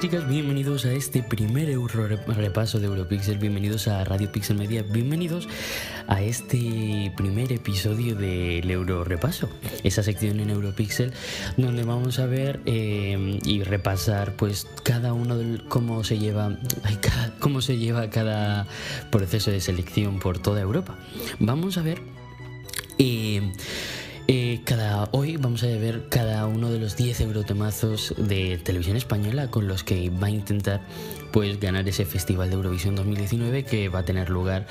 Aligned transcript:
Chicas, 0.00 0.28
bienvenidos 0.28 0.84
a 0.84 0.92
este 0.92 1.22
primer 1.22 1.70
Euro 1.70 2.08
repaso 2.26 2.80
de 2.80 2.86
Europixel, 2.86 3.38
bienvenidos 3.38 3.86
a 3.86 4.02
Radio 4.04 4.32
Pixel 4.32 4.56
Media, 4.56 4.82
bienvenidos 4.82 5.48
a 6.08 6.22
este 6.22 7.12
primer 7.16 7.52
episodio 7.52 8.16
del 8.16 8.68
Euro 8.70 9.04
repaso, 9.04 9.48
esa 9.84 10.02
sección 10.02 10.40
en 10.40 10.50
Europixel 10.50 11.12
donde 11.56 11.84
vamos 11.84 12.18
a 12.18 12.26
ver 12.26 12.60
eh, 12.66 13.38
y 13.44 13.62
repasar 13.62 14.34
pues 14.34 14.66
cada 14.82 15.12
uno 15.12 15.36
del 15.36 15.64
cómo 15.68 16.02
se 16.02 16.18
lleva 16.18 16.56
cómo 17.38 17.60
se 17.60 17.78
lleva 17.78 18.10
cada 18.10 18.66
proceso 19.10 19.50
de 19.50 19.60
selección 19.60 20.18
por 20.18 20.38
toda 20.38 20.60
Europa. 20.60 20.98
Vamos 21.38 21.78
a 21.78 21.82
ver 21.82 22.02
eh, 22.98 23.52
eh, 24.34 24.62
cada, 24.64 25.10
hoy 25.12 25.36
vamos 25.36 25.62
a 25.62 25.66
ver 25.66 26.08
cada 26.08 26.46
uno 26.46 26.70
de 26.70 26.78
los 26.78 26.96
10 26.96 27.20
eurotemazos 27.20 28.14
de 28.16 28.56
televisión 28.56 28.96
española 28.96 29.50
con 29.50 29.68
los 29.68 29.84
que 29.84 30.08
va 30.08 30.28
a 30.28 30.30
intentar 30.30 30.80
pues 31.32 31.60
ganar 31.60 31.86
ese 31.86 32.06
Festival 32.06 32.48
de 32.48 32.54
Eurovisión 32.54 32.94
2019 32.94 33.64
que 33.64 33.90
va 33.90 33.98
a 33.98 34.04
tener 34.06 34.30
lugar 34.30 34.66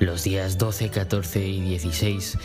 los 0.00 0.22
días 0.22 0.58
12, 0.58 0.90
14 0.90 1.48
y 1.48 1.62
16 1.62 2.36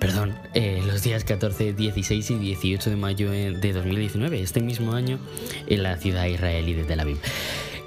perdón, 0.00 0.34
eh, 0.54 0.82
los 0.84 1.04
días 1.04 1.22
14, 1.22 1.74
16 1.74 2.28
y 2.28 2.38
18 2.38 2.90
de 2.90 2.96
mayo 2.96 3.30
de 3.30 3.72
2019, 3.72 4.42
este 4.42 4.60
mismo 4.60 4.94
año 4.94 5.20
en 5.68 5.84
la 5.84 5.96
ciudad 5.96 6.26
israelí 6.26 6.74
de 6.74 6.82
Tel 6.82 6.98
Aviv. 6.98 7.18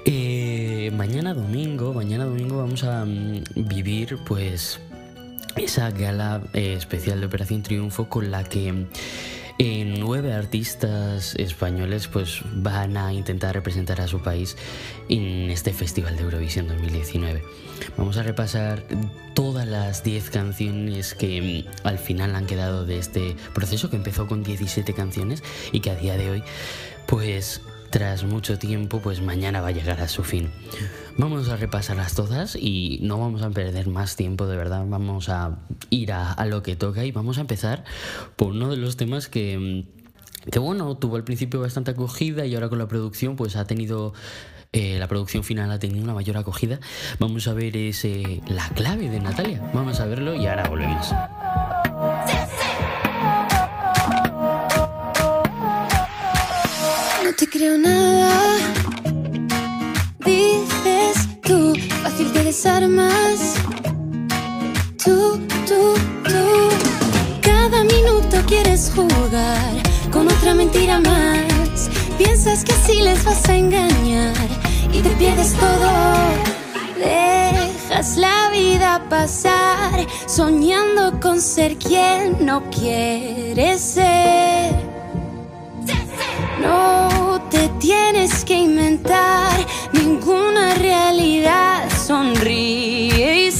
Eh, 0.06 0.90
mañana 0.94 1.34
domingo, 1.34 1.92
mañana 1.92 2.24
domingo 2.24 2.56
vamos 2.56 2.84
a 2.84 3.04
mm, 3.04 3.42
vivir 3.54 4.16
pues 4.24 4.80
esa 5.58 5.90
gala 5.90 6.42
eh, 6.52 6.74
especial 6.74 7.20
de 7.20 7.26
Operación 7.26 7.62
Triunfo 7.62 8.08
con 8.08 8.30
la 8.30 8.44
que 8.44 8.86
eh, 9.58 9.94
nueve 9.98 10.32
artistas 10.32 11.34
españoles 11.34 12.06
pues 12.06 12.42
van 12.54 12.96
a 12.96 13.12
intentar 13.12 13.54
representar 13.54 14.00
a 14.00 14.06
su 14.06 14.20
país 14.20 14.56
en 15.08 15.50
este 15.50 15.72
Festival 15.72 16.16
de 16.16 16.22
Eurovisión 16.22 16.68
2019. 16.68 17.42
Vamos 17.96 18.16
a 18.18 18.22
repasar 18.22 18.84
todas 19.34 19.66
las 19.66 20.04
10 20.04 20.30
canciones 20.30 21.14
que 21.14 21.64
mm, 21.66 21.86
al 21.86 21.98
final 21.98 22.36
han 22.36 22.46
quedado 22.46 22.86
de 22.86 22.98
este 22.98 23.34
proceso 23.52 23.90
que 23.90 23.96
empezó 23.96 24.28
con 24.28 24.44
17 24.44 24.94
canciones 24.94 25.42
y 25.72 25.80
que 25.80 25.90
a 25.90 25.96
día 25.96 26.16
de 26.16 26.30
hoy 26.30 26.42
pues 27.06 27.62
tras 27.90 28.24
mucho 28.24 28.58
tiempo, 28.58 29.00
pues 29.00 29.20
mañana 29.20 29.60
va 29.60 29.68
a 29.68 29.72
llegar 29.72 30.00
a 30.00 30.08
su 30.08 30.24
fin. 30.24 30.50
Vamos 31.16 31.48
a 31.48 31.56
repasarlas 31.56 32.14
todas 32.14 32.56
y 32.56 33.00
no 33.02 33.18
vamos 33.18 33.42
a 33.42 33.50
perder 33.50 33.88
más 33.88 34.16
tiempo, 34.16 34.46
de 34.46 34.56
verdad. 34.56 34.84
Vamos 34.86 35.28
a 35.28 35.58
ir 35.90 36.12
a, 36.12 36.44
lo 36.46 36.62
que 36.62 36.76
toca 36.76 37.04
y 37.04 37.12
vamos 37.12 37.38
a 37.38 37.40
empezar 37.40 37.84
por 38.36 38.52
uno 38.52 38.70
de 38.70 38.76
los 38.76 38.96
temas 38.96 39.28
que, 39.28 39.84
que, 40.50 40.58
bueno, 40.58 40.96
tuvo 40.96 41.16
al 41.16 41.24
principio 41.24 41.60
bastante 41.60 41.90
acogida 41.90 42.46
y 42.46 42.54
ahora 42.54 42.68
con 42.68 42.78
la 42.78 42.88
producción, 42.88 43.36
pues 43.36 43.56
ha 43.56 43.66
tenido. 43.66 44.12
Eh, 44.70 44.98
la 44.98 45.08
producción 45.08 45.44
final 45.44 45.72
ha 45.72 45.78
tenido 45.78 46.04
una 46.04 46.12
mayor 46.12 46.36
acogida. 46.36 46.78
Vamos 47.18 47.48
a 47.48 47.54
ver 47.54 47.74
ese, 47.74 48.42
la 48.48 48.68
clave 48.68 49.08
de 49.08 49.18
Natalia. 49.18 49.62
Vamos 49.72 49.98
a 49.98 50.04
verlo 50.04 50.34
y 50.34 50.46
ahora 50.46 50.68
volvemos. 50.68 51.08
Creo 57.58 57.76
nada. 57.76 58.56
Dices 60.24 61.28
tú, 61.42 61.74
fácil 62.02 62.32
te 62.32 62.44
desarmas. 62.44 63.56
Tú, 65.04 65.40
tú, 65.66 65.94
tú. 66.22 66.44
Cada 67.42 67.82
minuto 67.82 68.36
quieres 68.46 68.92
jugar 68.94 69.72
con 70.12 70.28
otra 70.28 70.54
mentira 70.54 71.00
más. 71.00 71.90
Piensas 72.16 72.64
que 72.64 72.72
así 72.74 73.02
les 73.02 73.24
vas 73.24 73.48
a 73.48 73.56
engañar 73.56 74.48
y 74.92 75.00
te 75.00 75.10
pierdes 75.16 75.52
todo. 75.54 75.90
Dejas 76.96 78.16
la 78.18 78.50
vida 78.52 79.02
pasar 79.10 80.06
soñando 80.26 81.18
con 81.18 81.40
ser 81.40 81.76
quien 81.76 82.46
no 82.46 82.62
quieres 82.70 83.80
ser. 83.80 84.76
No 86.62 87.17
tienes 87.78 88.44
que 88.44 88.54
inventar 88.54 89.66
ninguna 89.92 90.74
realidad. 90.74 91.88
Sonríe 92.06 93.46
y 93.46 93.52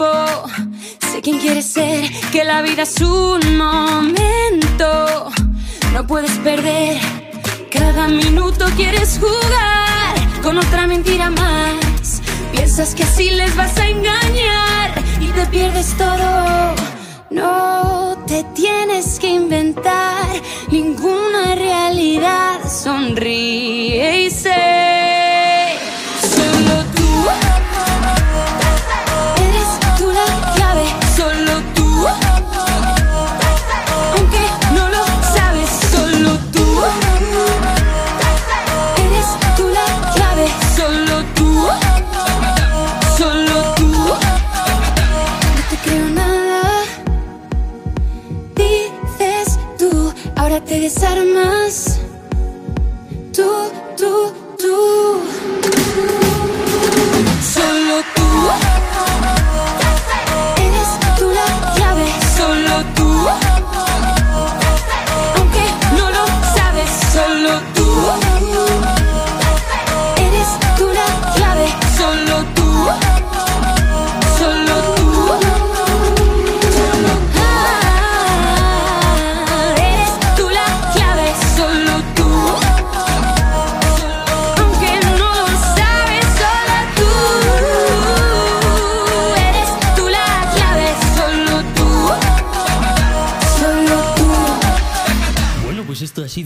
Sé 0.00 1.20
quién 1.20 1.38
quieres 1.40 1.66
ser, 1.66 2.10
que 2.32 2.42
la 2.42 2.62
vida 2.62 2.84
es 2.84 2.98
un 3.02 3.58
momento. 3.58 5.30
No 5.92 6.06
puedes 6.06 6.38
perder. 6.38 6.98
Cada 7.70 8.08
minuto 8.08 8.64
quieres 8.76 9.18
jugar 9.18 10.42
con 10.42 10.56
otra 10.56 10.86
mentira 10.86 11.28
más. 11.28 12.22
Piensas 12.50 12.94
que 12.94 13.02
así 13.02 13.30
les 13.30 13.54
vas 13.56 13.76
a 13.76 13.88
engañar 13.88 14.90
y 15.20 15.26
te 15.26 15.44
pierdes 15.46 15.94
todo. 15.98 16.74
No 17.28 18.24
te 18.26 18.42
tienes 18.54 19.18
que 19.18 19.28
inventar 19.28 20.28
ninguna 20.70 21.54
realidad. 21.56 22.60
Sonríe 22.66 23.49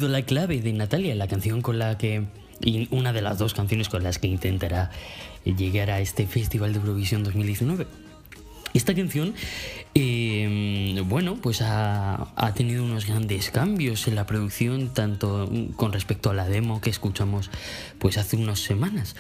la 0.09 0.23
clave 0.23 0.61
de 0.61 0.73
Natalia, 0.73 1.15
la 1.15 1.29
canción 1.29 1.63
con 1.63 1.79
la 1.79 1.99
que. 1.99 2.25
Y 2.61 2.89
una 2.93 3.13
de 3.13 3.21
las 3.21 3.39
dos 3.39 3.53
canciones 3.53 3.89
con 3.89 4.05
las 4.05 4.19
que 4.19 4.29
intentará 4.29 4.91
llegar 5.45 5.91
a 5.91 6.01
este 6.01 6.27
Festival 6.27 6.73
de 6.73 6.79
Eurovisión 6.79 7.25
2019. 7.25 7.87
Esta 8.75 8.93
canción, 8.93 9.35
eh, 9.95 11.01
bueno, 11.07 11.37
pues 11.41 11.61
ha, 11.63 12.27
tenido 12.57 12.83
unos 12.83 13.07
grandes 13.07 13.51
cambios 13.51 14.09
en 14.09 14.17
la 14.17 14.27
producción, 14.27 14.93
tanto 14.93 15.49
con 15.77 15.93
respecto 15.93 16.31
a 16.31 16.35
la 16.35 16.49
demo 16.49 16.81
que 16.81 16.91
escuchamos 16.91 17.51
pues 18.01 18.19
hace 18.19 18.37
unas 18.37 18.59
semanas. 18.59 19.15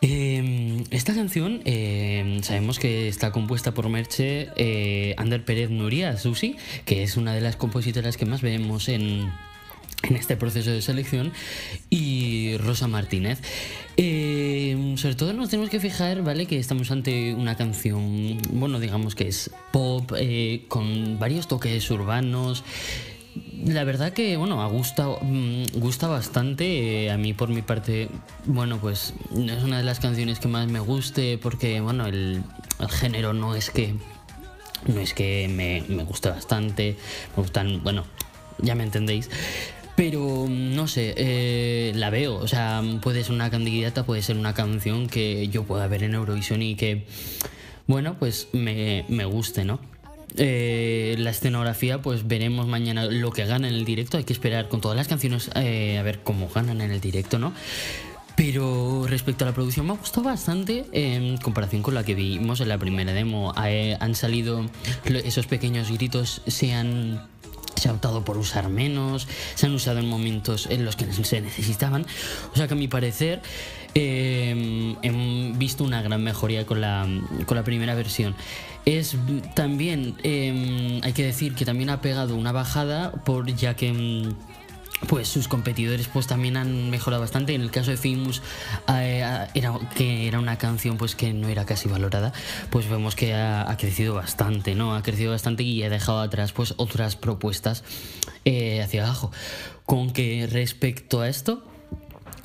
Eh, 0.00 0.84
esta 0.90 1.12
canción 1.12 1.60
eh, 1.64 2.38
sabemos 2.42 2.78
que 2.78 3.08
está 3.08 3.32
compuesta 3.32 3.74
por 3.74 3.88
Merche 3.88 4.48
Ander 5.16 5.44
Pérez 5.44 5.70
Nuria, 5.70 6.16
Susi, 6.16 6.56
que 6.84 7.02
es 7.02 7.16
una 7.16 7.34
de 7.34 7.40
las 7.40 7.56
compositoras 7.56 8.16
que 8.16 8.26
más 8.26 8.42
vemos 8.42 8.88
en, 8.88 9.28
en 10.02 10.16
este 10.16 10.36
proceso 10.36 10.70
de 10.70 10.82
selección 10.82 11.32
y 11.90 12.56
Rosa 12.58 12.88
Martínez. 12.88 13.40
Eh, 13.96 14.94
sobre 14.96 15.14
todo 15.14 15.32
nos 15.32 15.50
tenemos 15.50 15.70
que 15.70 15.80
fijar, 15.80 16.22
¿vale? 16.22 16.46
Que 16.46 16.58
estamos 16.58 16.90
ante 16.90 17.34
una 17.34 17.56
canción, 17.56 18.38
bueno, 18.50 18.80
digamos 18.80 19.14
que 19.14 19.28
es 19.28 19.50
pop, 19.70 20.12
eh, 20.16 20.64
con 20.68 21.18
varios 21.18 21.48
toques 21.48 21.90
urbanos. 21.90 22.64
La 23.64 23.84
verdad 23.84 24.12
que, 24.12 24.36
bueno, 24.36 24.62
ha 24.62 24.66
gustado, 24.66 25.18
mm, 25.22 25.78
gusta 25.78 26.08
bastante. 26.08 27.04
Eh, 27.04 27.10
a 27.10 27.16
mí, 27.16 27.32
por 27.32 27.48
mi 27.48 27.62
parte, 27.62 28.08
bueno, 28.44 28.78
pues 28.78 29.14
no 29.30 29.52
es 29.52 29.62
una 29.62 29.78
de 29.78 29.84
las 29.84 30.00
canciones 30.00 30.38
que 30.38 30.48
más 30.48 30.68
me 30.68 30.80
guste 30.80 31.38
porque, 31.38 31.80
bueno, 31.80 32.06
el, 32.06 32.42
el 32.80 32.88
género 32.88 33.32
no 33.32 33.54
es 33.54 33.70
que 33.70 33.94
no 34.86 35.00
es 35.00 35.14
que 35.14 35.48
me, 35.48 35.84
me 35.94 36.02
guste 36.02 36.28
bastante, 36.28 36.96
me 37.36 37.42
gustan, 37.42 37.82
bueno, 37.84 38.04
ya 38.58 38.74
me 38.74 38.84
entendéis. 38.84 39.30
Pero 39.96 40.46
no 40.48 40.88
sé, 40.88 41.14
eh, 41.16 41.92
la 41.94 42.10
veo. 42.10 42.36
O 42.36 42.48
sea, 42.48 42.82
puede 43.02 43.22
ser 43.22 43.32
una 43.32 43.50
candidata, 43.50 44.04
puede 44.04 44.22
ser 44.22 44.36
una 44.36 44.54
canción 44.54 45.06
que 45.06 45.48
yo 45.48 45.64
pueda 45.64 45.86
ver 45.86 46.02
en 46.02 46.14
Eurovisión 46.14 46.62
y 46.62 46.76
que, 46.76 47.06
bueno, 47.86 48.16
pues 48.18 48.48
me, 48.52 49.04
me 49.08 49.24
guste, 49.24 49.64
¿no? 49.64 49.80
Eh, 50.36 51.14
la 51.18 51.30
escenografía, 51.30 52.00
pues 52.00 52.26
veremos 52.26 52.66
mañana 52.66 53.04
lo 53.04 53.30
que 53.32 53.44
gana 53.44 53.68
en 53.68 53.74
el 53.74 53.84
directo. 53.84 54.16
Hay 54.16 54.24
que 54.24 54.32
esperar 54.32 54.68
con 54.68 54.80
todas 54.80 54.96
las 54.96 55.08
canciones 55.08 55.50
eh, 55.54 55.98
a 55.98 56.02
ver 56.02 56.20
cómo 56.22 56.48
ganan 56.48 56.80
en 56.80 56.90
el 56.90 57.00
directo, 57.00 57.38
¿no? 57.38 57.52
Pero 58.34 59.06
respecto 59.06 59.44
a 59.44 59.48
la 59.48 59.54
producción 59.54 59.86
me 59.86 59.92
ha 59.92 59.96
gustado 59.96 60.24
bastante 60.24 60.86
en 60.92 61.36
comparación 61.36 61.82
con 61.82 61.94
la 61.94 62.02
que 62.02 62.14
vimos 62.14 62.60
en 62.62 62.68
la 62.68 62.78
primera 62.78 63.12
demo. 63.12 63.52
Eh, 63.62 63.96
han 64.00 64.14
salido 64.14 64.64
esos 65.04 65.46
pequeños 65.46 65.90
gritos, 65.90 66.40
se 66.46 66.72
han 66.72 67.28
se 67.82 67.88
ha 67.88 67.92
optado 67.92 68.24
por 68.24 68.38
usar 68.38 68.68
menos, 68.68 69.26
se 69.54 69.66
han 69.66 69.74
usado 69.74 69.98
en 69.98 70.08
momentos 70.08 70.68
en 70.70 70.84
los 70.84 70.94
que 70.94 71.12
se 71.12 71.40
necesitaban. 71.40 72.06
O 72.52 72.56
sea 72.56 72.68
que 72.68 72.74
a 72.74 72.76
mi 72.76 72.86
parecer 72.86 73.42
eh, 73.94 74.96
he 75.02 75.52
visto 75.56 75.82
una 75.82 76.00
gran 76.00 76.22
mejoría 76.22 76.64
con 76.64 76.80
la, 76.80 77.06
con 77.46 77.56
la 77.56 77.64
primera 77.64 77.94
versión. 77.94 78.34
Es 78.84 79.16
también, 79.54 80.16
eh, 80.22 81.00
hay 81.02 81.12
que 81.12 81.24
decir 81.24 81.54
que 81.54 81.64
también 81.64 81.90
ha 81.90 82.00
pegado 82.00 82.36
una 82.36 82.52
bajada 82.52 83.12
por 83.12 83.46
ya 83.54 83.74
que 83.74 83.92
mm, 83.92 84.51
pues 85.06 85.28
sus 85.28 85.48
competidores 85.48 86.08
pues 86.08 86.26
también 86.26 86.56
han 86.56 86.90
mejorado 86.90 87.20
bastante. 87.20 87.54
En 87.54 87.62
el 87.62 87.70
caso 87.70 87.90
de 87.90 87.96
Famous, 87.96 88.42
eh, 88.88 89.46
era, 89.54 89.78
que 89.94 90.28
era 90.28 90.38
una 90.38 90.58
canción 90.58 90.96
pues 90.96 91.14
que 91.14 91.32
no 91.32 91.48
era 91.48 91.64
casi 91.64 91.88
valorada, 91.88 92.32
pues 92.70 92.88
vemos 92.88 93.16
que 93.16 93.34
ha, 93.34 93.76
crecido 93.78 94.14
bastante, 94.14 94.74
¿no? 94.74 94.94
Ha 94.94 95.02
crecido 95.02 95.32
bastante 95.32 95.62
y 95.62 95.82
ha 95.82 95.90
dejado 95.90 96.20
atrás 96.20 96.52
pues 96.52 96.74
otras 96.76 97.16
propuestas 97.16 97.84
eh, 98.44 98.80
hacia 98.82 99.04
abajo. 99.04 99.32
Con 99.86 100.12
que 100.12 100.46
respecto 100.50 101.20
a 101.20 101.28
esto, 101.28 101.64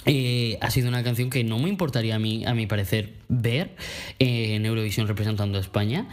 eh, 0.06 0.58
ha 0.62 0.72
sido 0.72 0.88
una 0.88 1.04
canción 1.04 1.30
que 1.30 1.44
no 1.44 1.60
me 1.60 1.70
importaría 1.70 2.16
a 2.16 2.20
mí, 2.20 2.46
a 2.46 2.54
mi 2.54 2.66
parecer, 2.66 3.14
ver 3.28 3.76
en 4.20 4.66
Eurovisión 4.66 5.08
representando 5.08 5.58
a 5.58 5.62
España. 5.62 6.08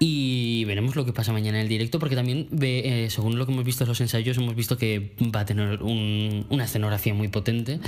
Y 0.00 0.64
veremos 0.64 0.94
lo 0.94 1.04
que 1.04 1.12
pasa 1.12 1.32
mañana 1.32 1.58
en 1.58 1.62
el 1.62 1.68
directo, 1.68 1.98
porque 1.98 2.14
también, 2.14 2.48
eh, 2.60 3.08
según 3.10 3.36
lo 3.36 3.46
que 3.46 3.52
hemos 3.52 3.64
visto 3.64 3.84
en 3.84 3.88
los 3.88 4.00
ensayos, 4.00 4.36
hemos 4.38 4.54
visto 4.54 4.78
que 4.78 5.14
va 5.34 5.40
a 5.40 5.44
tener 5.44 5.82
un, 5.82 6.46
una 6.50 6.64
escenografía 6.64 7.14
muy 7.14 7.28
potente. 7.28 7.80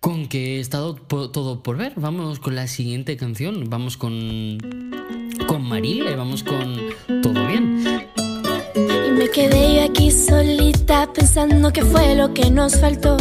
Con 0.00 0.28
que 0.28 0.56
he 0.56 0.60
estado 0.60 0.94
todo 0.94 1.62
por 1.62 1.76
ver. 1.76 1.92
Vamos 1.96 2.38
con 2.40 2.54
la 2.54 2.66
siguiente 2.66 3.16
canción. 3.16 3.70
Vamos 3.70 3.96
con. 3.96 4.58
con 5.46 5.62
Marile, 5.62 6.14
vamos 6.16 6.42
con 6.42 6.76
Todo 7.22 7.46
bien. 7.46 7.84
Y 8.74 9.10
me 9.12 9.30
quedé 9.30 9.76
yo 9.76 9.84
aquí 9.84 10.10
solita 10.10 11.12
pensando 11.12 11.72
que 11.72 11.82
fue 11.82 12.14
lo 12.14 12.34
que 12.34 12.50
nos 12.50 12.78
faltó. 12.78 13.16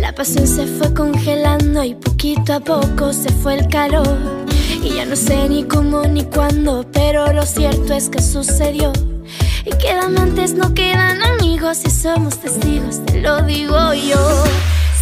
La 0.00 0.14
pasión 0.14 0.46
se 0.46 0.66
fue 0.66 0.94
congelando 0.94 1.84
y 1.84 1.94
poquito 1.94 2.54
a 2.54 2.60
poco 2.60 3.12
se 3.12 3.30
fue 3.30 3.58
el 3.58 3.68
calor. 3.68 4.18
Y 4.82 4.94
ya 4.96 5.04
no 5.06 5.14
sé 5.16 5.48
ni 5.48 5.64
cómo 5.64 6.02
ni 6.04 6.24
cuándo, 6.24 6.84
pero 6.92 7.32
lo 7.32 7.46
cierto 7.46 7.94
es 7.94 8.08
que 8.08 8.20
sucedió. 8.20 8.92
Y 9.64 9.70
quedan 9.76 10.18
antes, 10.18 10.54
no 10.54 10.74
quedan 10.74 11.22
amigos 11.22 11.82
y 11.84 11.90
somos 11.90 12.38
testigos, 12.38 13.04
te 13.06 13.20
lo 13.20 13.42
digo 13.42 13.94
yo. 13.94 14.44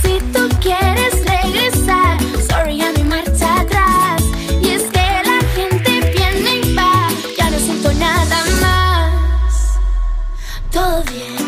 Si 0.03 0.19
tú 0.33 0.49
quieres 0.61 1.15
regresar, 1.25 2.19
sorry, 2.49 2.83
a 2.83 2.93
mi 2.93 3.05
marcha 3.05 3.61
atrás. 3.63 4.23
Y 4.63 4.69
es 4.69 4.83
que 4.83 4.99
la 4.99 5.41
gente 5.55 6.13
viene 6.15 6.61
y 6.63 6.75
va, 6.75 7.09
ya 7.39 7.51
no 7.51 7.59
siento 7.59 7.93
nada 7.95 8.45
más. 8.61 9.79
Todo 10.71 11.03
bien, 11.05 11.40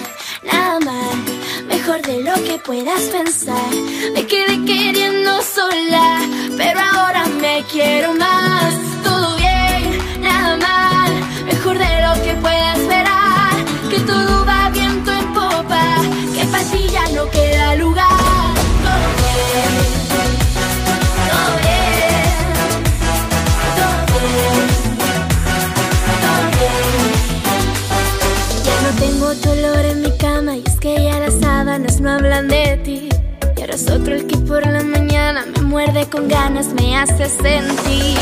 de 2.00 2.22
lo 2.22 2.32
que 2.44 2.58
puedas 2.58 3.02
pensar. 3.02 3.70
Me 4.14 4.26
quedé 4.26 4.64
queriendo 4.64 5.42
sola, 5.42 6.20
pero 6.56 6.80
ahora 6.80 7.26
me 7.26 7.62
quiero 7.70 8.14
más. 8.14 8.91
Y 33.72 33.74
ahora 33.74 33.84
es 33.84 33.90
otro 33.90 34.14
el 34.14 34.26
que 34.26 34.36
por 34.36 34.66
la 34.66 34.82
mañana 34.82 35.46
me 35.46 35.62
muerde 35.62 36.06
con 36.10 36.28
ganas, 36.28 36.74
me 36.74 36.94
hace 36.94 37.26
sentir. 37.26 38.18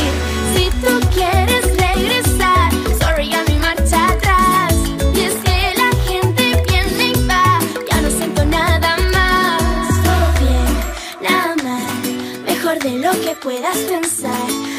Si 0.55 0.69
tú 0.79 0.99
quieres 1.13 1.65
regresar, 1.77 2.71
sorry 3.01 3.33
a 3.33 3.43
mi 3.43 3.57
marcha 3.57 4.13
atrás. 4.13 4.73
Y 5.13 5.19
es 5.19 5.33
que 5.43 5.73
la 5.77 5.91
gente 6.07 6.63
viene 6.69 7.07
y 7.07 7.27
va, 7.27 7.59
ya 7.89 8.01
no 8.01 8.09
siento 8.11 8.45
nada 8.45 8.95
más. 9.11 9.89
Todo 10.05 10.27
bien, 10.39 11.29
nada 11.29 11.55
mal, 11.63 12.43
mejor 12.45 12.79
de 12.79 12.99
lo 12.99 13.11
que 13.11 13.35
puedas 13.35 13.77
pensar. 13.77 14.70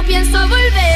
No 0.00 0.06
pienso 0.06 0.38
volver. 0.48 0.89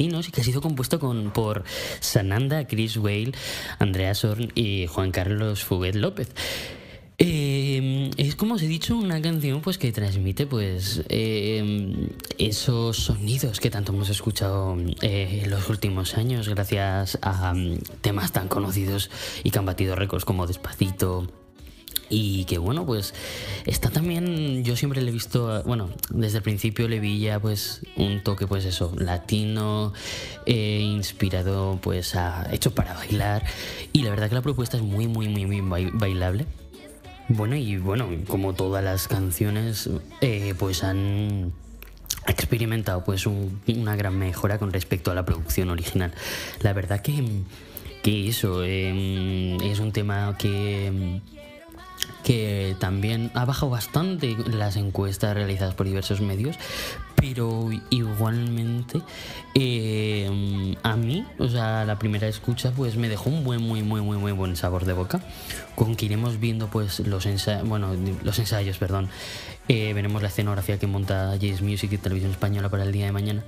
Y 0.00 0.32
que 0.32 0.40
ha 0.40 0.44
sido 0.44 0.60
compuesto 0.60 0.98
con, 0.98 1.30
por 1.30 1.64
Sananda, 2.00 2.66
Chris 2.66 2.96
Whale, 2.96 3.32
Andrea 3.78 4.14
Sorn 4.14 4.50
y 4.54 4.86
Juan 4.86 5.10
Carlos 5.10 5.64
Fuguet 5.64 5.94
López. 5.94 6.34
Eh, 7.22 8.10
es 8.16 8.34
como 8.34 8.54
os 8.54 8.62
he 8.62 8.66
dicho 8.66 8.96
una 8.96 9.20
canción 9.20 9.60
pues 9.60 9.76
que 9.76 9.92
transmite 9.92 10.46
pues 10.46 11.02
eh, 11.10 12.08
esos 12.38 12.96
sonidos 12.96 13.60
que 13.60 13.68
tanto 13.68 13.92
hemos 13.92 14.08
escuchado 14.08 14.74
en 15.02 15.50
los 15.50 15.68
últimos 15.68 16.16
años 16.16 16.48
gracias 16.48 17.18
a 17.20 17.52
mm, 17.52 17.76
temas 18.00 18.32
tan 18.32 18.48
conocidos 18.48 19.10
y 19.44 19.50
que 19.50 19.58
han 19.58 19.66
batido 19.66 19.96
récords 19.96 20.24
como 20.24 20.46
Despacito, 20.46 21.26
y 22.10 22.44
que 22.44 22.58
bueno, 22.58 22.84
pues 22.84 23.14
está 23.64 23.88
también, 23.88 24.64
yo 24.64 24.76
siempre 24.76 25.00
le 25.00 25.08
he 25.08 25.12
visto, 25.12 25.62
bueno, 25.64 25.88
desde 26.10 26.38
el 26.38 26.42
principio 26.42 26.88
le 26.88 27.00
vi 27.00 27.20
ya 27.20 27.40
pues 27.40 27.82
un 27.96 28.22
toque 28.22 28.46
pues 28.46 28.64
eso, 28.64 28.92
latino, 28.98 29.92
eh, 30.44 30.80
inspirado 30.82 31.78
pues 31.80 32.16
a, 32.16 32.52
hecho 32.52 32.74
para 32.74 32.94
bailar 32.94 33.44
y 33.92 34.02
la 34.02 34.10
verdad 34.10 34.28
que 34.28 34.34
la 34.34 34.42
propuesta 34.42 34.76
es 34.76 34.82
muy, 34.82 35.06
muy, 35.06 35.28
muy, 35.28 35.46
muy 35.62 35.90
bailable. 35.92 36.46
Bueno, 37.28 37.54
y 37.54 37.76
bueno, 37.76 38.08
como 38.26 38.54
todas 38.54 38.82
las 38.82 39.06
canciones, 39.06 39.88
eh, 40.20 40.52
pues 40.58 40.82
han 40.82 41.52
experimentado 42.26 43.04
pues 43.04 43.24
una 43.26 43.94
gran 43.94 44.18
mejora 44.18 44.58
con 44.58 44.72
respecto 44.72 45.12
a 45.12 45.14
la 45.14 45.24
producción 45.24 45.70
original. 45.70 46.12
La 46.60 46.72
verdad 46.72 47.00
que, 47.02 47.24
que 48.02 48.28
eso 48.28 48.64
eh, 48.64 49.56
es 49.62 49.78
un 49.78 49.92
tema 49.92 50.36
que 50.38 51.20
que 52.24 52.76
también 52.78 53.30
ha 53.34 53.44
bajado 53.44 53.70
bastante 53.70 54.36
las 54.46 54.76
encuestas 54.76 55.34
realizadas 55.34 55.74
por 55.74 55.86
diversos 55.86 56.20
medios, 56.20 56.56
pero 57.16 57.68
igualmente 57.90 59.02
eh, 59.54 60.76
a 60.82 60.96
mí, 60.96 61.26
o 61.38 61.48
sea, 61.48 61.84
la 61.84 61.98
primera 61.98 62.26
escucha 62.28 62.72
pues 62.72 62.96
me 62.96 63.08
dejó 63.08 63.30
un 63.30 63.44
buen, 63.44 63.62
muy, 63.62 63.82
muy, 63.82 64.00
muy, 64.00 64.16
muy 64.16 64.32
buen 64.32 64.56
sabor 64.56 64.84
de 64.84 64.94
boca, 64.94 65.20
con 65.74 65.96
que 65.96 66.06
iremos 66.06 66.40
viendo 66.40 66.68
pues 66.68 67.00
los 67.00 67.26
ensayos, 67.26 67.68
bueno, 67.68 67.94
los 68.22 68.38
ensayos, 68.38 68.78
perdón, 68.78 69.08
eh, 69.68 69.92
veremos 69.92 70.22
la 70.22 70.28
escenografía 70.28 70.78
que 70.78 70.86
monta 70.86 71.36
James 71.40 71.62
Music 71.62 71.92
y 71.92 71.98
Televisión 71.98 72.32
Española 72.32 72.68
para 72.70 72.84
el 72.84 72.92
día 72.92 73.06
de 73.06 73.12
mañana. 73.12 73.44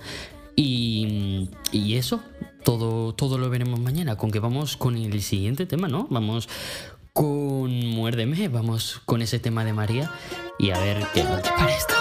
Y, 0.54 1.48
y, 1.72 1.96
eso, 1.96 2.20
todo, 2.62 3.14
todo 3.14 3.38
lo 3.38 3.48
veremos 3.48 3.80
mañana, 3.80 4.16
con 4.16 4.30
que 4.30 4.38
vamos 4.38 4.76
con 4.76 4.96
el 4.96 5.22
siguiente 5.22 5.64
tema, 5.64 5.88
¿no? 5.88 6.06
Vamos 6.10 6.46
con 7.12 7.88
Muérdeme. 7.88 8.48
Vamos 8.48 9.00
con 9.04 9.22
ese 9.22 9.38
tema 9.38 9.64
de 9.64 9.72
María 9.72 10.10
y 10.58 10.70
a 10.70 10.78
ver 10.78 11.06
qué 11.14 11.24
nos 11.24 11.40
para 11.40 11.70
esto. 11.70 11.94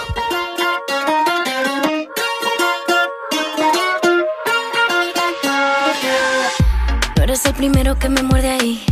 No 7.16 7.22
eres 7.22 7.46
el 7.46 7.54
primero 7.54 7.98
que 7.98 8.08
me 8.08 8.22
muerde 8.22 8.50
ahí. 8.50 8.84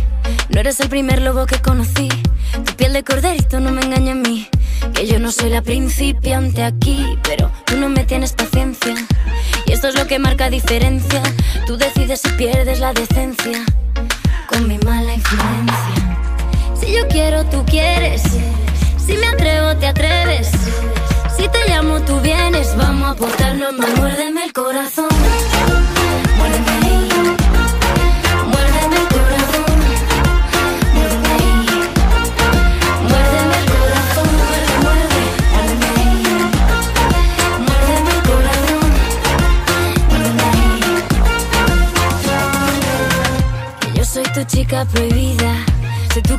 No 0.51 0.61
eres 0.61 0.81
el 0.81 0.89
primer 0.89 1.23
lobo 1.23 1.47
que 1.47 1.61
conocí. 1.61 2.09
Tu 2.65 2.77
piel 2.77 2.93
de 2.93 3.05
corderito 3.05 3.61
no 3.61 3.71
me 3.71 3.83
engaña 3.83 4.13
a 4.13 4.17
mí. 4.17 4.49
Que 4.95 5.07
yo 5.07 5.19
no 5.19 5.31
soy 5.33 5.51
la 5.51 5.63
principiante 5.63 6.63
aquí, 6.63 7.19
pero 7.23 7.51
tú 7.67 7.77
no 7.77 7.89
me 7.89 8.05
tienes 8.05 8.33
paciencia. 8.33 8.95
Y 9.67 9.73
esto 9.73 9.89
es 9.89 9.95
lo 9.95 10.07
que 10.07 10.19
marca 10.19 10.51
diferencia. 10.51 11.23
Tú 11.67 11.77
decides 11.77 12.21
si 12.21 12.31
pierdes 12.31 12.81
la 12.81 12.93
decencia 12.93 13.65
con 14.49 14.67
mi 14.67 14.79
mala 14.79 15.15
influencia. 15.15 16.10
Si 16.81 16.93
yo 16.93 17.07
quiero, 17.09 17.45
tú 17.47 17.65
quieres. 17.67 18.23
Si 19.05 19.17
me 19.17 19.27
atrevo, 19.27 19.77
te 19.77 19.87
atreves. 19.87 20.51
Si 21.37 21.49
te 21.49 21.69
llamo, 21.69 22.01
tú 22.01 22.21
vienes. 22.21 22.75
Vamos 22.77 23.11
a 23.11 23.15
portarnos 23.15 23.73
mal. 23.75 23.95
Muérdeme 23.97 24.45
el 24.45 24.53
corazón. 24.53 25.09
Muérdeme 26.39 26.71
ahí. 26.71 27.09
Muérdeme 28.53 28.97
el 29.03 29.09
corazón. 29.09 29.79
Muérdeme 30.95 31.29
ahí. 31.29 31.67
Muérdeme 33.09 33.57
el 33.61 33.67
corazón. 33.77 34.29
Muerde, 34.41 34.75
muerde. 34.85 35.23
Muérdeme 35.55 35.87
ahí. 35.97 36.23
Muérdeme 37.67 38.11
el 38.17 38.23
corazón. 38.31 38.85
Muérdeme 40.11 40.45
ahí. 40.53 40.81
Que 43.81 43.89
yo 43.99 44.05
soy 44.05 44.25
tu 44.35 44.43
chica 44.45 44.79
prohibida 44.87 45.30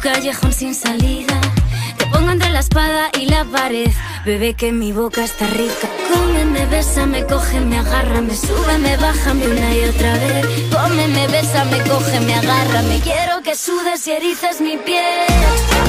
callejón 0.02 0.52
sin 0.52 0.74
salida. 0.74 1.40
Te 1.98 2.06
pongo 2.08 2.32
entre 2.32 2.50
la 2.50 2.60
espada 2.60 3.10
y 3.20 3.28
la 3.28 3.46
pared. 3.46 3.92
Bebé, 4.26 4.56
que 4.56 4.72
mi 4.72 4.92
boca 4.92 5.24
está 5.24 5.48
rica. 5.48 5.88
Cómeme, 6.12 6.66
bésame, 6.66 7.26
cógeme, 7.26 7.78
agárrame. 7.78 8.36
Súbeme, 8.36 8.98
bájame 8.98 9.48
una 9.48 9.76
y 9.76 9.84
otra 9.86 10.14
vez. 10.14 10.46
Cómeme, 10.72 11.28
bésame, 11.28 11.78
cógeme, 11.88 12.34
agárrame. 12.36 13.00
Quiero 13.00 13.42
que 13.44 13.56
sudes 13.56 14.06
y 14.08 14.12
erices 14.12 14.60
mi 14.60 14.78
piel. 14.78 15.81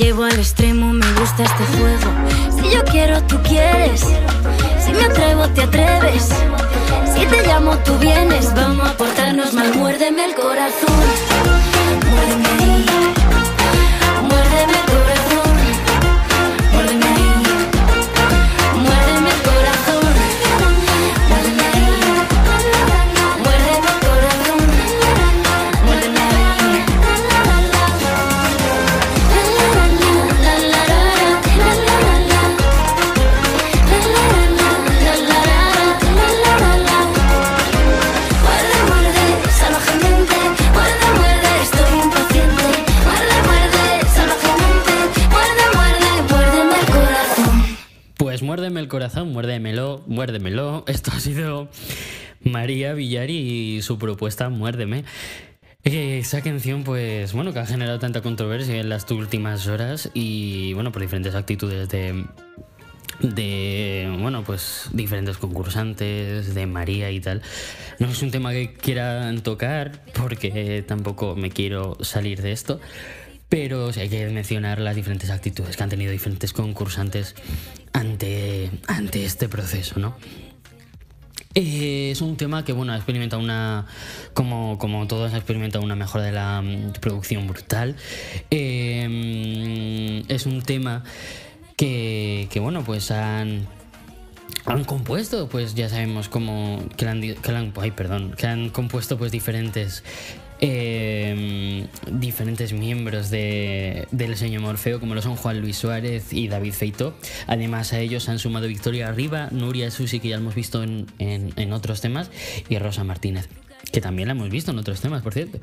Llevo 0.00 0.24
al 0.24 0.38
extremo, 0.38 0.92
me 0.94 1.12
gusta 1.12 1.44
este 1.44 1.64
juego. 1.76 2.10
Si 2.56 2.74
yo 2.74 2.82
quiero, 2.84 3.22
tú 3.24 3.36
quieres. 3.42 4.00
Si 4.84 4.92
me 4.92 5.04
atrevo, 5.04 5.46
te 5.48 5.62
atreves. 5.62 6.30
Si 7.14 7.26
te 7.26 7.46
llamo, 7.46 7.76
tú 7.78 7.96
vienes. 7.98 8.54
Vamos 8.54 8.88
a 8.88 8.96
portarnos 8.96 9.52
mal. 9.52 9.74
Muérdeme 9.74 10.24
el 10.24 10.34
corazón. 10.34 11.00
Muérdeme 12.10 12.59
María 52.50 52.92
Villari 52.94 53.36
y 53.76 53.82
su 53.82 53.98
propuesta 53.98 54.48
Muérdeme. 54.48 55.04
Eh, 55.84 56.18
Esa 56.18 56.42
canción, 56.42 56.84
pues 56.84 57.32
bueno, 57.32 57.52
que 57.52 57.58
ha 57.60 57.66
generado 57.66 57.98
tanta 57.98 58.20
controversia 58.20 58.76
en 58.76 58.88
las 58.88 59.10
últimas 59.10 59.66
horas 59.66 60.10
y 60.12 60.74
bueno, 60.74 60.92
por 60.92 61.00
diferentes 61.00 61.34
actitudes 61.34 61.88
de, 61.88 62.26
de 63.20 64.14
bueno, 64.20 64.44
pues 64.44 64.88
diferentes 64.92 65.38
concursantes, 65.38 66.54
de 66.54 66.66
María 66.66 67.10
y 67.10 67.20
tal. 67.20 67.40
No 67.98 68.08
es 68.08 68.22
un 68.22 68.30
tema 68.30 68.52
que 68.52 68.74
quieran 68.74 69.40
tocar 69.40 70.04
porque 70.12 70.84
tampoco 70.86 71.34
me 71.34 71.50
quiero 71.50 71.96
salir 72.00 72.42
de 72.42 72.52
esto. 72.52 72.80
Pero 73.48 73.92
sí 73.92 73.98
hay 73.98 74.08
que 74.08 74.28
mencionar 74.28 74.78
las 74.78 74.94
diferentes 74.94 75.28
actitudes 75.28 75.76
que 75.76 75.82
han 75.82 75.88
tenido 75.88 76.12
diferentes 76.12 76.52
concursantes 76.52 77.34
ante, 77.92 78.70
ante 78.86 79.24
este 79.24 79.48
proceso, 79.48 79.98
¿no? 79.98 80.16
Eh, 81.54 82.10
es 82.12 82.20
un 82.20 82.36
tema 82.36 82.64
que, 82.64 82.72
bueno, 82.72 82.92
ha 82.92 82.96
experimentado 82.96 83.42
una. 83.42 83.86
Como, 84.34 84.78
como 84.78 85.06
todos, 85.06 85.34
ha 85.34 85.36
experimentado 85.36 85.84
una 85.84 85.96
mejora 85.96 86.24
de 86.24 86.32
la 86.32 86.62
mm, 86.62 86.92
producción 87.00 87.46
brutal. 87.48 87.96
Eh, 88.50 90.24
es 90.28 90.46
un 90.46 90.62
tema 90.62 91.02
que, 91.76 92.48
que, 92.50 92.60
bueno, 92.60 92.84
pues 92.84 93.10
han 93.10 93.66
han 94.66 94.84
compuesto, 94.84 95.48
pues 95.48 95.74
ya 95.74 95.88
sabemos 95.88 96.28
cómo 96.28 96.82
que 96.96 97.06
han, 97.06 97.20
que 97.20 97.50
han, 97.50 97.72
ay, 97.80 97.90
perdón, 97.90 98.34
que 98.36 98.46
han 98.46 98.70
compuesto 98.70 99.16
pues 99.18 99.32
diferentes 99.32 100.04
eh, 100.60 101.86
diferentes 102.10 102.72
miembros 102.72 103.30
de, 103.30 104.06
del 104.10 104.36
señor 104.36 104.62
Morfeo, 104.62 105.00
como 105.00 105.14
lo 105.14 105.22
son 105.22 105.36
Juan 105.36 105.60
Luis 105.60 105.76
Suárez 105.76 106.32
y 106.32 106.48
David 106.48 106.72
Feito. 106.72 107.14
Además, 107.46 107.92
a 107.92 108.00
ellos 108.00 108.28
han 108.28 108.38
sumado 108.38 108.68
Victoria 108.68 109.08
Arriba, 109.08 109.48
Nuria 109.50 109.90
Susi, 109.90 110.20
que 110.20 110.28
ya 110.28 110.36
hemos 110.36 110.54
visto 110.54 110.82
en, 110.82 111.06
en, 111.18 111.72
otros 111.72 112.00
temas, 112.00 112.30
y 112.68 112.78
Rosa 112.78 113.04
Martínez, 113.04 113.48
que 113.92 114.00
también 114.00 114.28
la 114.28 114.32
hemos 114.32 114.50
visto 114.50 114.70
en 114.70 114.78
otros 114.78 115.00
temas, 115.00 115.22
por 115.22 115.32
cierto. 115.32 115.60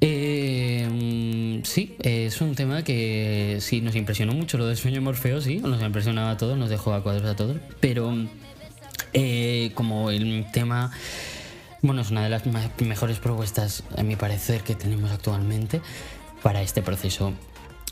Eh, 0.00 1.60
sí, 1.64 1.96
es 2.00 2.40
un 2.40 2.54
tema 2.54 2.82
que 2.82 3.58
sí 3.60 3.80
nos 3.80 3.94
impresionó 3.94 4.32
mucho 4.32 4.58
lo 4.58 4.66
del 4.66 4.76
sueño 4.76 5.00
Morfeo, 5.00 5.40
sí, 5.40 5.58
nos 5.58 5.82
impresionaba 5.82 6.30
a 6.30 6.36
todos, 6.36 6.56
nos 6.56 6.70
dejó 6.70 6.92
a 6.92 7.02
cuadros 7.02 7.28
a 7.28 7.36
todos, 7.36 7.56
pero 7.80 8.12
eh, 9.12 9.70
como 9.74 10.10
el 10.10 10.46
tema 10.52 10.90
bueno, 11.82 12.02
es 12.02 12.10
una 12.10 12.22
de 12.22 12.30
las 12.30 12.44
mejores 12.80 13.18
propuestas, 13.18 13.82
a 13.96 14.02
mi 14.02 14.16
parecer, 14.16 14.62
que 14.62 14.74
tenemos 14.74 15.10
actualmente 15.10 15.80
para 16.42 16.62
este 16.62 16.80
proceso 16.80 17.32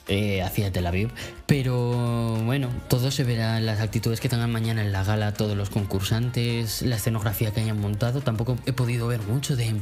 eh, 0.07 0.43
hacia 0.43 0.73
Tel 0.73 0.87
Aviv. 0.87 1.11
Pero 1.47 2.37
bueno, 2.45 2.69
todo 2.89 3.11
se 3.11 3.25
verá 3.25 3.59
en 3.59 3.67
las 3.67 3.81
actitudes 3.81 4.21
que 4.21 4.29
tengan 4.29 4.51
mañana 4.51 4.83
en 4.83 4.93
la 4.93 5.05
gala, 5.05 5.35
todos 5.35 5.57
los 5.57 5.71
concursantes, 5.71 6.83
la 6.83 6.97
escenografía 6.97 7.53
que 7.53 7.61
hayan 7.61 7.81
montado. 7.81 8.21
Tampoco 8.21 8.57
he 8.67 8.73
podido 8.73 9.09
ver 9.09 9.21
mucho 9.23 9.57
de, 9.57 9.75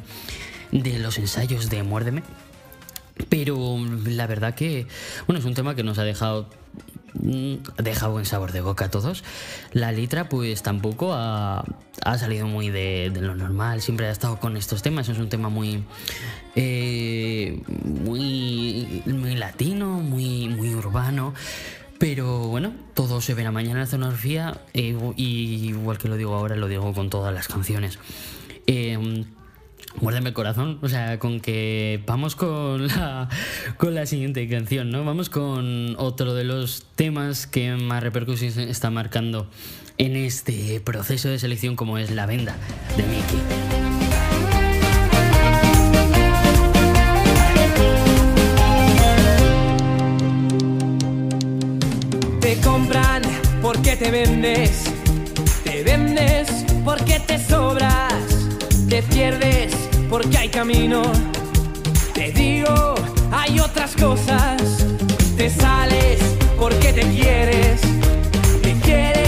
de 0.72 0.98
los 0.98 1.18
ensayos 1.18 1.68
de 1.70 1.82
Muérdeme. 1.82 2.22
Pero 3.28 3.78
la 4.06 4.26
verdad 4.26 4.54
que, 4.54 4.86
bueno, 5.26 5.40
es 5.40 5.44
un 5.44 5.54
tema 5.54 5.74
que 5.74 5.82
nos 5.82 5.98
ha 5.98 6.04
dejado 6.04 6.48
deja 7.14 8.08
buen 8.08 8.24
sabor 8.24 8.52
de 8.52 8.60
boca 8.60 8.86
a 8.86 8.90
todos. 8.90 9.24
La 9.72 9.92
litra 9.92 10.28
pues 10.28 10.62
tampoco 10.62 11.12
ha, 11.14 11.64
salido 12.18 12.46
muy 12.46 12.70
de, 12.70 13.10
lo 13.20 13.34
normal, 13.34 13.82
siempre 13.82 14.06
ha 14.06 14.10
estado 14.10 14.38
con 14.38 14.56
estos 14.56 14.82
temas, 14.82 15.08
es 15.08 15.18
un 15.18 15.28
tema 15.28 15.48
muy, 15.48 15.84
eh, 16.54 17.62
muy, 17.84 19.02
muy 19.06 19.36
latino, 19.36 20.00
muy, 20.00 20.48
muy 20.48 20.74
urbano. 20.74 21.34
Pero 21.98 22.46
bueno, 22.46 22.72
todo 22.94 23.20
se 23.20 23.34
verá 23.34 23.50
mañana 23.50 23.74
en 23.74 23.80
la 23.80 23.86
zonografía 23.86 24.60
eh, 24.72 24.96
y 25.16 25.68
igual 25.68 25.98
que 25.98 26.08
lo 26.08 26.16
digo 26.16 26.34
ahora, 26.34 26.54
lo 26.54 26.68
digo 26.68 26.92
con 26.94 27.10
todas 27.10 27.34
las 27.34 27.48
canciones. 27.48 27.98
Eh, 28.68 29.24
muérdeme 30.00 30.30
el 30.30 30.34
corazón, 30.34 30.78
o 30.82 30.88
sea, 30.88 31.18
con 31.18 31.40
que 31.40 32.02
vamos 32.06 32.36
con 32.36 32.86
la, 32.88 33.28
con 33.76 33.94
la 33.94 34.06
siguiente 34.06 34.48
canción, 34.48 34.90
¿no? 34.90 35.04
Vamos 35.04 35.30
con 35.30 35.94
otro 35.98 36.34
de 36.34 36.44
los 36.44 36.84
temas 36.94 37.46
que 37.46 37.74
más 37.76 38.02
repercusiones 38.02 38.56
está 38.58 38.90
marcando 38.90 39.48
en 39.98 40.16
este 40.16 40.80
proceso 40.80 41.28
de 41.28 41.38
selección 41.38 41.76
como 41.76 41.98
es 41.98 42.10
La 42.10 42.26
Venda 42.26 42.56
de 42.96 43.02
Mickey. 43.04 43.40
Te 52.40 52.56
compran 52.60 53.22
porque 53.60 53.96
te 53.96 54.10
vendes, 54.10 54.84
te 55.64 55.82
vendes 55.82 56.48
porque 56.84 57.20
te 57.20 57.38
sobras, 57.38 58.14
te 58.88 59.02
pierdes 59.02 59.87
porque 60.08 60.38
hay 60.38 60.48
camino. 60.48 61.02
Te 62.14 62.32
digo, 62.32 62.94
hay 63.30 63.60
otras 63.60 63.94
cosas. 63.94 64.86
Te 65.36 65.50
sales 65.50 66.18
porque 66.58 66.92
te 66.92 67.02
quieres. 67.02 67.80
Te 68.62 68.72
quieres, 68.84 69.27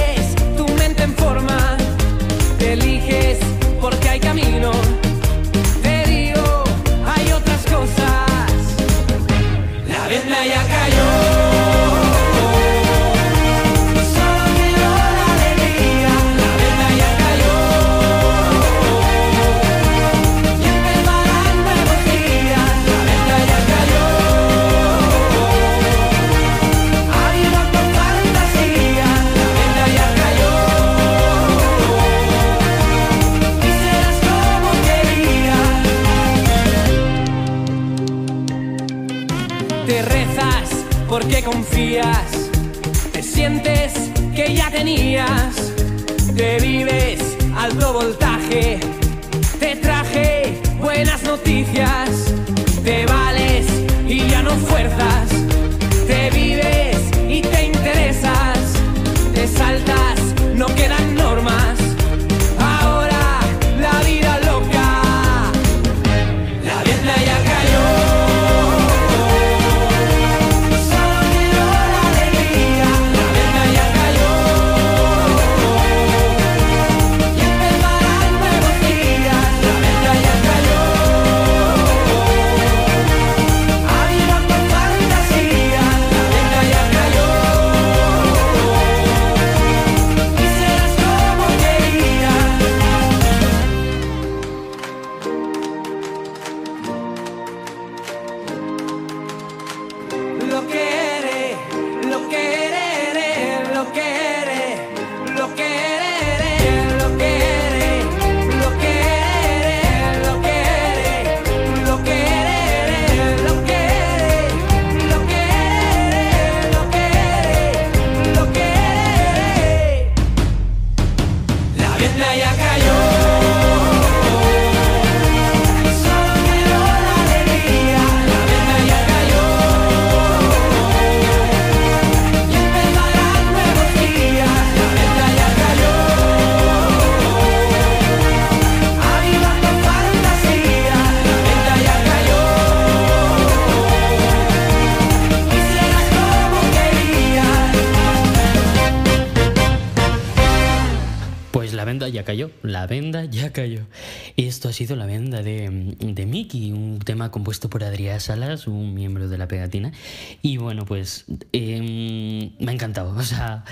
sido 154.81 154.97
la 154.97 155.05
venda 155.05 155.43
de, 155.43 155.95
de 156.01 156.25
Mickey, 156.25 156.73
un 156.73 157.01
tema 157.01 157.31
compuesto 157.31 157.69
por 157.69 157.85
Adrián 157.85 158.19
Salas, 158.19 158.67
un 158.67 158.95
miembro 158.95 159.29
de 159.29 159.37
la 159.37 159.47
pegatina. 159.47 159.93
Y 160.41 160.57
bueno, 160.57 160.87
pues 160.87 161.27
em, 161.53 162.53
me 162.59 162.71
ha 162.71 162.73
encantado. 162.73 163.15
O 163.21 163.23
sea, 163.23 163.65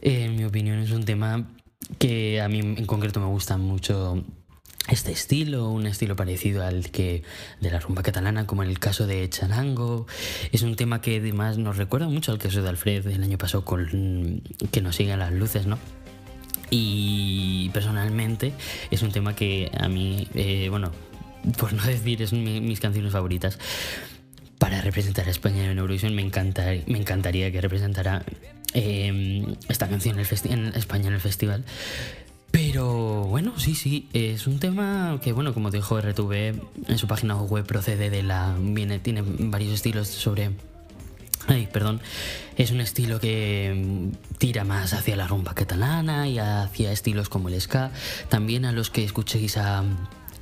en 0.00 0.36
mi 0.36 0.44
opinión 0.44 0.78
es 0.78 0.90
un 0.90 1.04
tema 1.04 1.50
que 1.98 2.40
a 2.40 2.48
mí 2.48 2.60
en 2.60 2.86
concreto 2.86 3.20
me 3.20 3.26
gusta 3.26 3.58
mucho 3.58 4.24
este 4.88 5.12
estilo, 5.12 5.68
un 5.68 5.86
estilo 5.86 6.16
parecido 6.16 6.64
al 6.64 6.90
que 6.90 7.24
de 7.60 7.70
la 7.70 7.78
rumba 7.80 8.02
catalana, 8.02 8.46
como 8.46 8.62
en 8.62 8.70
el 8.70 8.78
caso 8.78 9.06
de 9.06 9.28
Charango. 9.28 10.06
Es 10.50 10.62
un 10.62 10.76
tema 10.76 11.02
que 11.02 11.18
además 11.18 11.58
nos 11.58 11.76
recuerda 11.76 12.08
mucho 12.08 12.32
al 12.32 12.38
caso 12.38 12.62
de 12.62 12.70
Alfred 12.70 13.06
el 13.06 13.22
año 13.22 13.36
pasado 13.36 13.66
con 13.66 14.40
que 14.72 14.80
nos 14.80 14.96
siguen 14.96 15.18
las 15.18 15.32
luces, 15.32 15.66
¿no? 15.66 15.78
Y 16.70 17.70
personalmente 17.70 18.52
es 18.90 19.02
un 19.02 19.12
tema 19.12 19.34
que 19.36 19.70
a 19.78 19.88
mí, 19.88 20.28
eh, 20.34 20.68
bueno, 20.70 20.92
por 21.58 21.72
no 21.72 21.82
decir, 21.86 22.22
es 22.22 22.32
mis 22.32 22.80
canciones 22.80 23.12
favoritas. 23.12 23.58
Para 24.58 24.80
representar 24.80 25.26
a 25.26 25.30
España 25.30 25.70
en 25.70 25.78
Eurovisión 25.78 26.14
me, 26.14 26.22
me 26.22 26.98
encantaría 26.98 27.52
que 27.52 27.60
representara 27.60 28.24
em, 28.72 29.56
esta 29.68 29.88
canción 29.88 30.18
en, 30.18 30.66
España 30.74 31.08
en 31.08 31.14
el 31.14 31.20
festival. 31.20 31.64
Pero 32.50 33.24
bueno, 33.24 33.58
sí, 33.58 33.74
sí, 33.74 34.08
es 34.12 34.46
un 34.46 34.60
tema 34.60 35.18
que, 35.20 35.32
bueno, 35.32 35.52
como 35.54 35.72
dijo 35.72 36.00
RTV 36.00 36.32
en 36.86 36.98
su 36.98 37.08
página 37.08 37.34
web, 37.36 37.66
procede 37.66 38.10
de 38.10 38.22
la. 38.22 38.56
Viene, 38.60 39.00
tiene 39.00 39.22
varios 39.26 39.72
estilos 39.72 40.06
sobre. 40.06 40.52
Ay, 41.46 41.68
perdón. 41.72 42.00
Es 42.56 42.70
un 42.70 42.80
estilo 42.80 43.20
que 43.20 43.72
mm, 43.74 44.36
tira 44.38 44.64
más 44.64 44.92
hacia 44.94 45.16
la 45.16 45.26
rumba 45.26 45.54
catalana 45.54 46.28
y 46.28 46.38
hacia 46.38 46.92
estilos 46.92 47.28
como 47.28 47.48
el 47.48 47.60
ska. 47.60 47.90
También 48.28 48.64
a 48.64 48.72
los 48.72 48.90
que 48.90 49.04
escuchéis 49.04 49.56
a. 49.56 49.84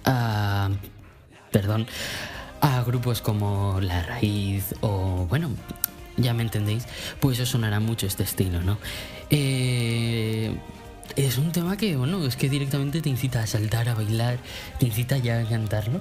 a 0.04 0.70
perdón. 1.50 1.86
A 2.60 2.82
grupos 2.84 3.22
como 3.22 3.80
La 3.80 4.02
Raíz 4.02 4.74
o. 4.80 5.26
Bueno, 5.28 5.50
ya 6.16 6.34
me 6.34 6.42
entendéis. 6.42 6.86
Pues 7.20 7.40
os 7.40 7.48
sonará 7.48 7.80
mucho 7.80 8.06
este 8.06 8.22
estilo, 8.22 8.62
¿no? 8.62 8.78
Eh 9.30 10.54
es 11.16 11.38
un 11.38 11.52
tema 11.52 11.76
que, 11.76 11.96
bueno, 11.96 12.24
es 12.24 12.36
que 12.36 12.48
directamente 12.48 13.00
te 13.00 13.08
incita 13.08 13.42
a 13.42 13.46
saltar, 13.46 13.88
a 13.88 13.94
bailar, 13.94 14.38
te 14.78 14.86
incita 14.86 15.18
ya 15.18 15.40
a 15.40 15.44
cantarlo. 15.44 16.00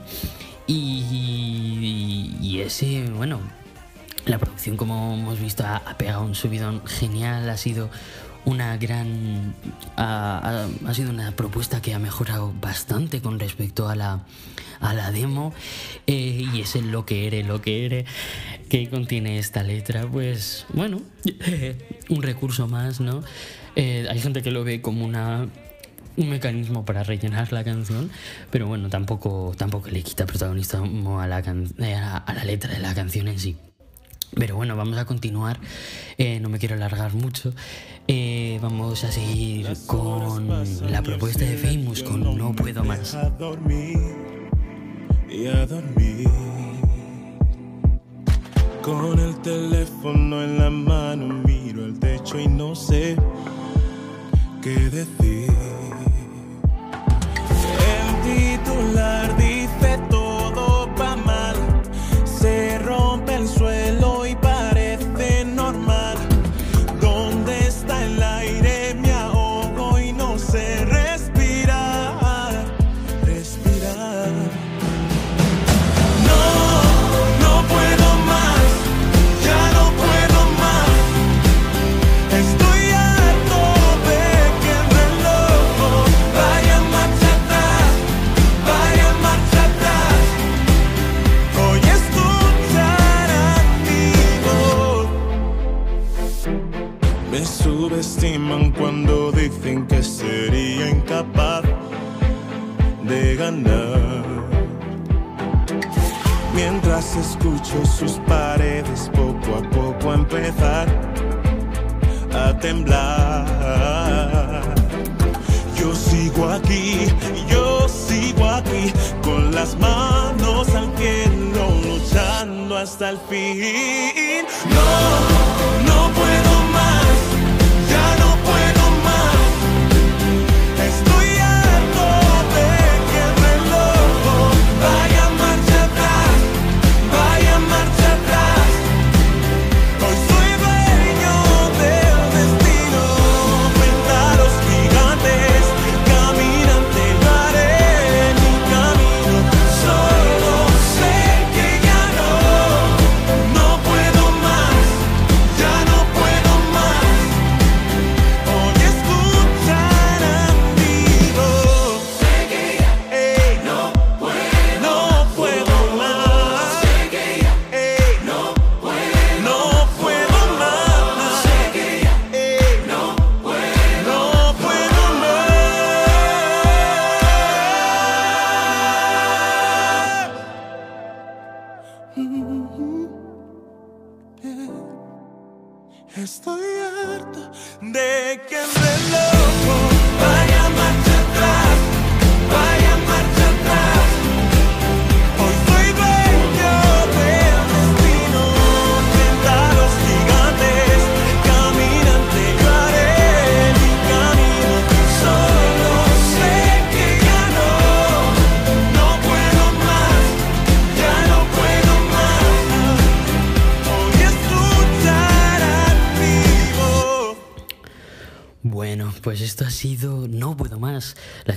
Y, 0.68 2.60
ese, 2.64 3.10
bueno, 3.10 3.42
la 4.26 4.38
producción, 4.38 4.78
como 4.78 5.14
hemos 5.14 5.40
visto, 5.40 5.66
ha, 5.66 5.80
pegado 5.98 6.24
un 6.24 6.36
subidón 6.36 6.86
genial, 6.86 7.50
ha 7.50 7.58
sido 7.58 7.90
una 8.46 8.78
gran. 8.78 9.54
Ha, 9.98 10.68
sido 10.94 11.12
una 11.12 11.32
propuesta 11.32 11.82
que 11.82 11.94
ha 11.94 12.00
mejorado 12.00 12.54
bastante 12.60 13.22
con 13.22 13.40
respecto 13.40 13.88
a 13.88 13.96
la, 13.96 14.26
a 14.80 14.94
la 14.94 15.12
demo. 15.12 15.54
Eh, 16.08 16.46
y 16.54 16.62
ese 16.62 16.82
lo 16.82 17.06
que 17.06 17.28
eres, 17.28 17.46
lo 17.46 17.62
que 17.62 17.86
eres, 17.86 18.06
que 18.70 18.90
contiene 18.90 19.40
esta 19.40 19.64
letra, 19.64 20.08
pues, 20.08 20.66
bueno, 20.74 21.02
un 22.10 22.22
recurso 22.22 22.68
más, 22.68 23.00
¿no? 23.00 23.24
Eh, 23.76 24.08
hay 24.10 24.20
gente 24.20 24.42
que 24.42 24.52
lo 24.52 24.64
ve 24.64 24.82
como 24.82 25.06
una 25.06 25.48
un 26.18 26.30
mecanismo 26.30 26.86
para 26.86 27.04
rellenar 27.04 27.52
la 27.54 27.64
canción, 27.64 28.10
pero 28.50 28.68
bueno, 28.68 28.90
tampoco, 28.90 29.54
tampoco 29.58 29.90
le 29.90 30.04
quita 30.04 30.26
protagonismo 30.26 31.22
a 31.22 31.28
la, 31.28 31.40
eh, 31.40 31.96
a, 31.96 32.34
la 32.34 32.44
letra 32.44 32.74
de 32.74 32.80
la 32.80 32.94
canción 32.94 33.28
en 33.28 33.40
sí. 33.40 33.58
Pero 34.36 34.56
bueno, 34.56 34.76
vamos 34.76 34.98
a 34.98 35.06
continuar. 35.06 35.60
Eh, 36.18 36.40
no 36.40 36.50
me 36.50 36.60
quiero 36.60 36.76
alargar 36.76 37.14
mucho. 37.14 37.54
vamos 38.62 39.04
a 39.04 39.12
seguir 39.12 39.68
con 39.88 40.48
la 40.92 41.02
propuesta 41.02 41.46
de 41.46 41.58
Famous 41.58 42.04
con 42.04 42.38
No 42.38 42.54
Puedo 42.54 42.84
Más. 42.84 43.14
A 43.16 43.30
dormir 43.30 43.98
y 45.30 45.48
a 45.48 45.66
dormir. 45.66 46.30
Con 48.82 49.20
el 49.20 49.36
teléfono 49.42 50.44
en 50.44 50.58
la 50.58 50.70
mano 50.70 51.28
miro 51.46 51.86
el 51.86 52.00
techo 52.00 52.40
y 52.40 52.48
no 52.48 52.74
sé 52.76 53.16
qué 54.62 54.76
decir. 54.90 55.52
El 57.94 58.58
titular 58.58 59.38
dice 59.38 59.61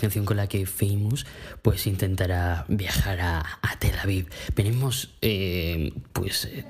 canción 0.04 0.26
con 0.26 0.36
la 0.36 0.46
que 0.46 0.66
Famous 0.66 1.24
pues 1.62 1.86
intentará 1.86 2.66
viajar 2.68 3.20
a, 3.20 3.44
Tel 3.78 3.98
Aviv. 3.98 4.28
Venimos, 4.54 5.10
eh, 5.22 5.92
pues, 6.12 6.44
eh, 6.44 6.64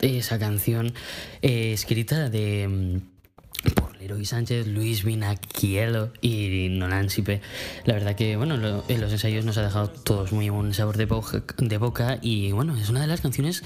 esa 0.00 0.38
canción 0.38 0.94
eh, 1.42 1.72
escrita 1.72 2.30
de... 2.30 2.68
mm, 2.68 3.72
por 3.74 3.96
Leroy 3.96 4.24
Sánchez, 4.24 4.68
Luis 4.68 5.02
Vinaquielo 5.02 6.12
y 6.20 6.68
Nolan 6.70 7.10
Sipe. 7.10 7.40
La 7.84 7.94
verdad 7.94 8.14
que, 8.14 8.36
bueno, 8.36 8.54
en 8.88 9.00
los 9.00 9.10
ensayos 9.10 9.44
nos 9.44 9.58
ha 9.58 9.62
dejado 9.62 9.88
todos 9.88 10.30
muy 10.30 10.48
buen 10.48 10.72
sabor 10.72 10.96
de 10.96 11.06
boca, 11.06 11.42
de 11.58 11.78
boca 11.78 12.18
y, 12.22 12.52
bueno, 12.52 12.76
es 12.76 12.88
una 12.88 13.00
de 13.00 13.08
las 13.08 13.20
canciones 13.20 13.64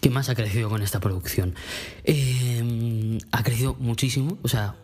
que 0.00 0.10
más 0.10 0.28
ha 0.28 0.36
crecido 0.36 0.68
con 0.68 0.82
esta 0.82 1.00
producción. 1.00 1.56
Eh, 2.04 3.18
ha 3.32 3.42
crecido 3.42 3.74
muchísimo, 3.80 4.38
o 4.42 4.48
sea, 4.48 4.76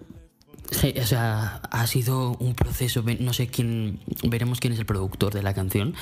o 0.70 1.06
sea, 1.06 1.60
ha 1.70 1.86
sido 1.86 2.36
un 2.38 2.54
proceso, 2.54 3.04
no 3.20 3.32
sé 3.32 3.48
quién, 3.48 4.00
veremos 4.24 4.60
quién 4.60 4.72
es 4.72 4.78
el 4.78 4.86
productor 4.86 5.32
de 5.32 5.42
la 5.42 5.54
canción. 5.54 5.94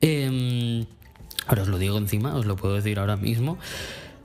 Em, 0.00 0.86
ahora 1.46 1.62
os 1.62 1.68
lo 1.68 1.78
digo 1.78 1.98
encima, 1.98 2.34
os 2.34 2.46
lo 2.46 2.56
puedo 2.56 2.74
decir 2.74 2.98
ahora 2.98 3.16
mismo. 3.16 3.58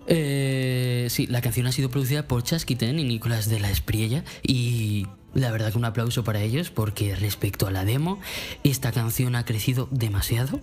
Eh, 0.07 1.07
sí, 1.09 1.27
la 1.27 1.41
canción 1.41 1.65
ha 1.67 1.71
sido 1.71 1.89
producida 1.89 2.27
por 2.27 2.43
Chasquiten 2.43 2.99
y 2.99 3.03
Nicolás 3.03 3.49
de 3.49 3.59
la 3.59 3.71
Espriella 3.71 4.23
y 4.43 5.07
la 5.35 5.51
verdad 5.51 5.71
que 5.71 5.77
un 5.77 5.85
aplauso 5.85 6.23
para 6.23 6.41
ellos 6.41 6.71
porque 6.71 7.15
respecto 7.15 7.67
a 7.67 7.71
la 7.71 7.85
demo, 7.85 8.19
esta 8.63 8.91
canción 8.91 9.35
ha 9.35 9.45
crecido 9.45 9.87
demasiado. 9.91 10.61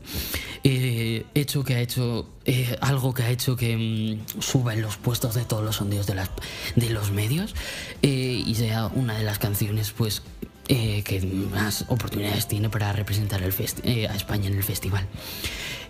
Eh, 0.65 1.25
hecho 1.35 1.63
que 1.63 1.77
ha 1.77 1.81
hecho 1.81 2.29
eh, 2.47 2.77
algo 2.81 3.15
que 3.15 3.23
ha 3.23 3.31
hecho 3.31 3.55
que 3.55 3.77
mm, 3.77 4.41
suba 4.41 4.75
en 4.75 4.83
los 4.83 4.97
puestos 4.97 5.35
de 5.35 5.45
todos 5.45 5.63
los 5.63 5.77
sondeos 5.77 6.07
de, 6.07 6.15
las, 6.15 6.31
de 6.75 6.91
los 6.91 7.13
medios 7.13 7.55
eh, 8.01 8.43
y 8.45 8.55
sea 8.55 8.87
una 8.87 9.17
de 9.17 9.25
las 9.25 9.39
canciones 9.39 9.93
pues 9.93 10.23
que 10.69 11.21
más 11.53 11.85
oportunidades 11.89 12.49
tiene 12.49 12.71
para 12.71 12.95
representar 12.95 13.43
a 13.43 13.47
España 13.47 14.47
en 14.47 14.55
el 14.55 14.63
festival. 14.63 15.07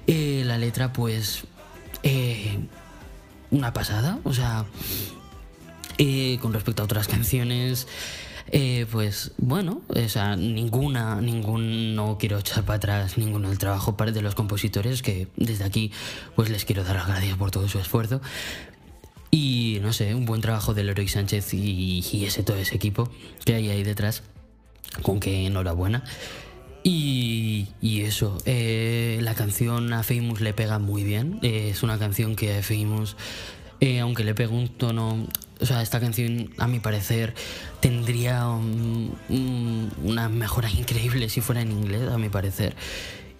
la 0.09 0.59
letra 0.59 0.93
pues 0.93 1.45
una 3.53 3.73
pasada, 3.73 4.19
o 4.25 4.33
sea, 4.33 4.65
con 6.41 6.53
respecto 6.53 6.83
a 6.83 6.85
otras 6.85 7.09
canciones. 7.09 7.87
Eh, 8.55 8.87
pues 8.93 9.33
bueno, 9.39 9.81
o 9.89 10.09
sea, 10.11 10.37
ninguna, 10.37 11.23
ningún, 11.23 11.95
no 11.95 12.19
quiero 12.19 12.39
echar 12.39 12.65
para 12.65 12.77
atrás 12.77 13.17
ninguno 13.17 13.49
del 13.49 13.57
trabajo 13.57 13.93
de 13.93 14.21
los 14.21 14.35
compositores, 14.35 15.01
que 15.01 15.29
desde 15.37 15.65
aquí 15.65 15.91
pues 16.37 16.51
les 16.51 16.67
quiero 16.67 16.85
dar 16.85 16.97
las 16.97 17.07
gracias 17.07 17.37
por 17.39 17.51
todo 17.51 17.67
su 17.67 17.79
esfuerzo. 17.79 18.21
Y 19.31 19.79
no 19.81 19.95
sé, 19.95 20.15
un 20.15 20.27
buen 20.27 20.43
trabajo 20.43 20.75
de 20.75 20.85
Leroy 20.85 21.09
Sánchez 21.09 21.55
y, 21.55 22.25
ese 22.27 22.43
todo 22.43 22.59
ese 22.59 22.77
equipo 22.77 23.09
que 23.47 23.55
hay 23.55 23.71
ahí 23.71 23.83
detrás, 23.83 24.23
con 25.01 25.19
que 25.19 25.47
enhorabuena. 25.47 26.05
Y, 26.85 27.69
eso, 27.83 28.37
eh, 28.45 29.19
la 29.23 29.35
canción 29.35 29.93
a 29.95 30.03
Famous 30.03 30.43
le 30.43 30.53
pega 30.53 30.79
muy 30.79 31.05
bien. 31.05 31.39
Eh, 31.43 31.71
es 31.71 31.83
una 31.83 31.99
canción 31.99 32.37
que 32.37 32.59
a 32.59 32.63
Famous, 32.63 33.17
aunque 34.03 34.25
le 34.25 34.35
pega 34.35 34.53
un 34.53 34.69
tono 34.69 35.27
o 35.63 35.67
sea, 35.67 35.81
esta 35.81 36.01
canción, 36.01 36.51
a 36.59 36.67
mi 36.67 36.81
parecer, 36.81 37.35
tendría 37.81 38.47
una 38.49 40.29
mejora 40.29 40.69
increíble 40.71 41.29
si 41.29 41.41
fuera 41.41 41.63
en 41.63 41.71
inglés, 41.71 42.11
a 42.11 42.19
mi 42.19 42.29
parecer. 42.29 42.75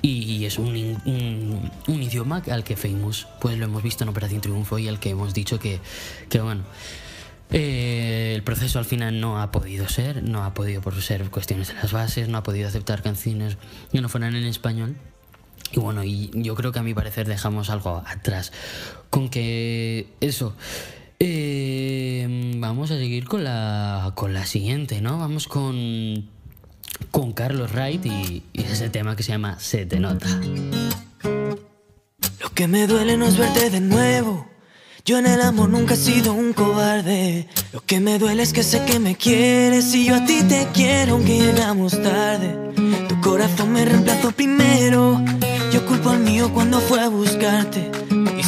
Y 0.05 0.45
es 0.47 0.59
un, 0.59 1.01
idioma 1.87 2.43
al 2.51 2.65
que 2.65 2.77
Famous, 2.77 3.29
pues 3.41 3.57
lo 3.59 3.67
hemos 3.67 3.83
visto 3.85 4.03
en 4.03 4.11
Operación 4.11 4.41
Triunfo 4.41 4.79
y 4.79 4.89
al 4.89 4.99
que 4.99 5.11
hemos 5.11 5.33
dicho 5.33 5.61
que, 5.61 5.79
que 6.29 6.41
bueno, 6.41 6.63
eh, 7.53 8.33
el 8.35 8.43
proceso 8.43 8.79
al 8.79 8.85
final 8.85 9.21
no 9.21 9.41
ha 9.41 9.53
podido 9.53 9.89
ser, 9.89 10.23
no 10.23 10.43
ha 10.43 10.55
podido 10.55 10.81
por 10.81 11.01
ser 11.03 11.29
cuestiones 11.31 11.69
de 11.69 11.75
las 11.75 11.93
bases, 11.93 12.29
no 12.29 12.39
ha 12.39 12.43
podido 12.43 12.67
aceptar 12.67 13.03
canciones 13.03 13.59
que 13.93 14.01
no 14.01 14.09
fueran 14.09 14.35
en 14.35 14.45
español. 14.45 14.97
Y 15.71 15.79
bueno, 15.79 16.03
y 16.03 16.31
yo 16.35 16.55
creo 16.55 16.73
que 16.73 16.79
a 16.79 16.83
mi 16.83 16.95
parecer 16.95 17.29
dejamos 17.29 17.71
algo 17.71 18.03
atrás. 18.07 18.53
Con 19.11 19.29
que 19.29 20.09
eso, 20.21 20.57
eh, 21.25 22.53
vamos 22.57 22.91
a 22.91 22.97
seguir 22.97 23.27
con 23.27 23.45
la, 23.45 24.13
con 24.17 24.35
la 24.35 24.45
siguiente, 24.45 25.01
¿no? 25.01 25.19
Vamos 25.19 25.47
con, 25.47 26.29
con 27.11 27.33
Carlos 27.33 27.73
Wright 27.73 28.05
y, 28.05 28.43
y 28.53 28.63
ese 28.63 28.91
tema 28.91 29.15
que 29.15 29.23
se 29.23 29.33
llama 29.33 29.59
Se 29.61 29.87
te 29.87 30.01
nota. 30.01 30.27
Lo 32.41 32.51
que 32.55 32.67
me 32.67 32.87
duele 32.89 33.17
no 33.17 33.27
es 33.27 33.39
verte 33.39 33.71
de 33.71 33.81
nuevo. 33.81 34.52
Yo 35.05 35.19
en 35.19 35.27
el 35.27 35.41
amor 35.41 35.69
nunca 35.69 35.95
he 35.95 35.97
sido 35.97 36.33
un 36.33 36.53
cobarde. 36.53 37.49
Lo 37.73 37.81
que 37.85 37.99
me 37.99 38.21
duele 38.21 38.45
es 38.45 38.53
que 38.53 38.63
sé 38.63 38.85
que 38.85 39.01
me 39.01 39.17
quieres 39.17 39.93
y 39.95 40.05
yo 40.05 40.15
a 40.15 40.25
ti 40.25 40.45
te 40.45 40.69
quiero 40.73 41.15
aunque 41.15 41.39
llegamos 41.39 42.01
tarde. 42.01 42.57
Tu 43.09 43.21
corazón 43.21 43.73
me 43.73 43.85
reemplazó 43.85 44.31
primero. 44.31 45.21
Yo 45.73 45.85
culpo 45.87 46.11
al 46.11 46.21
mío 46.21 46.53
cuando 46.55 46.79
fue 46.81 47.01
a 47.01 47.09
buscarte. 47.09 47.91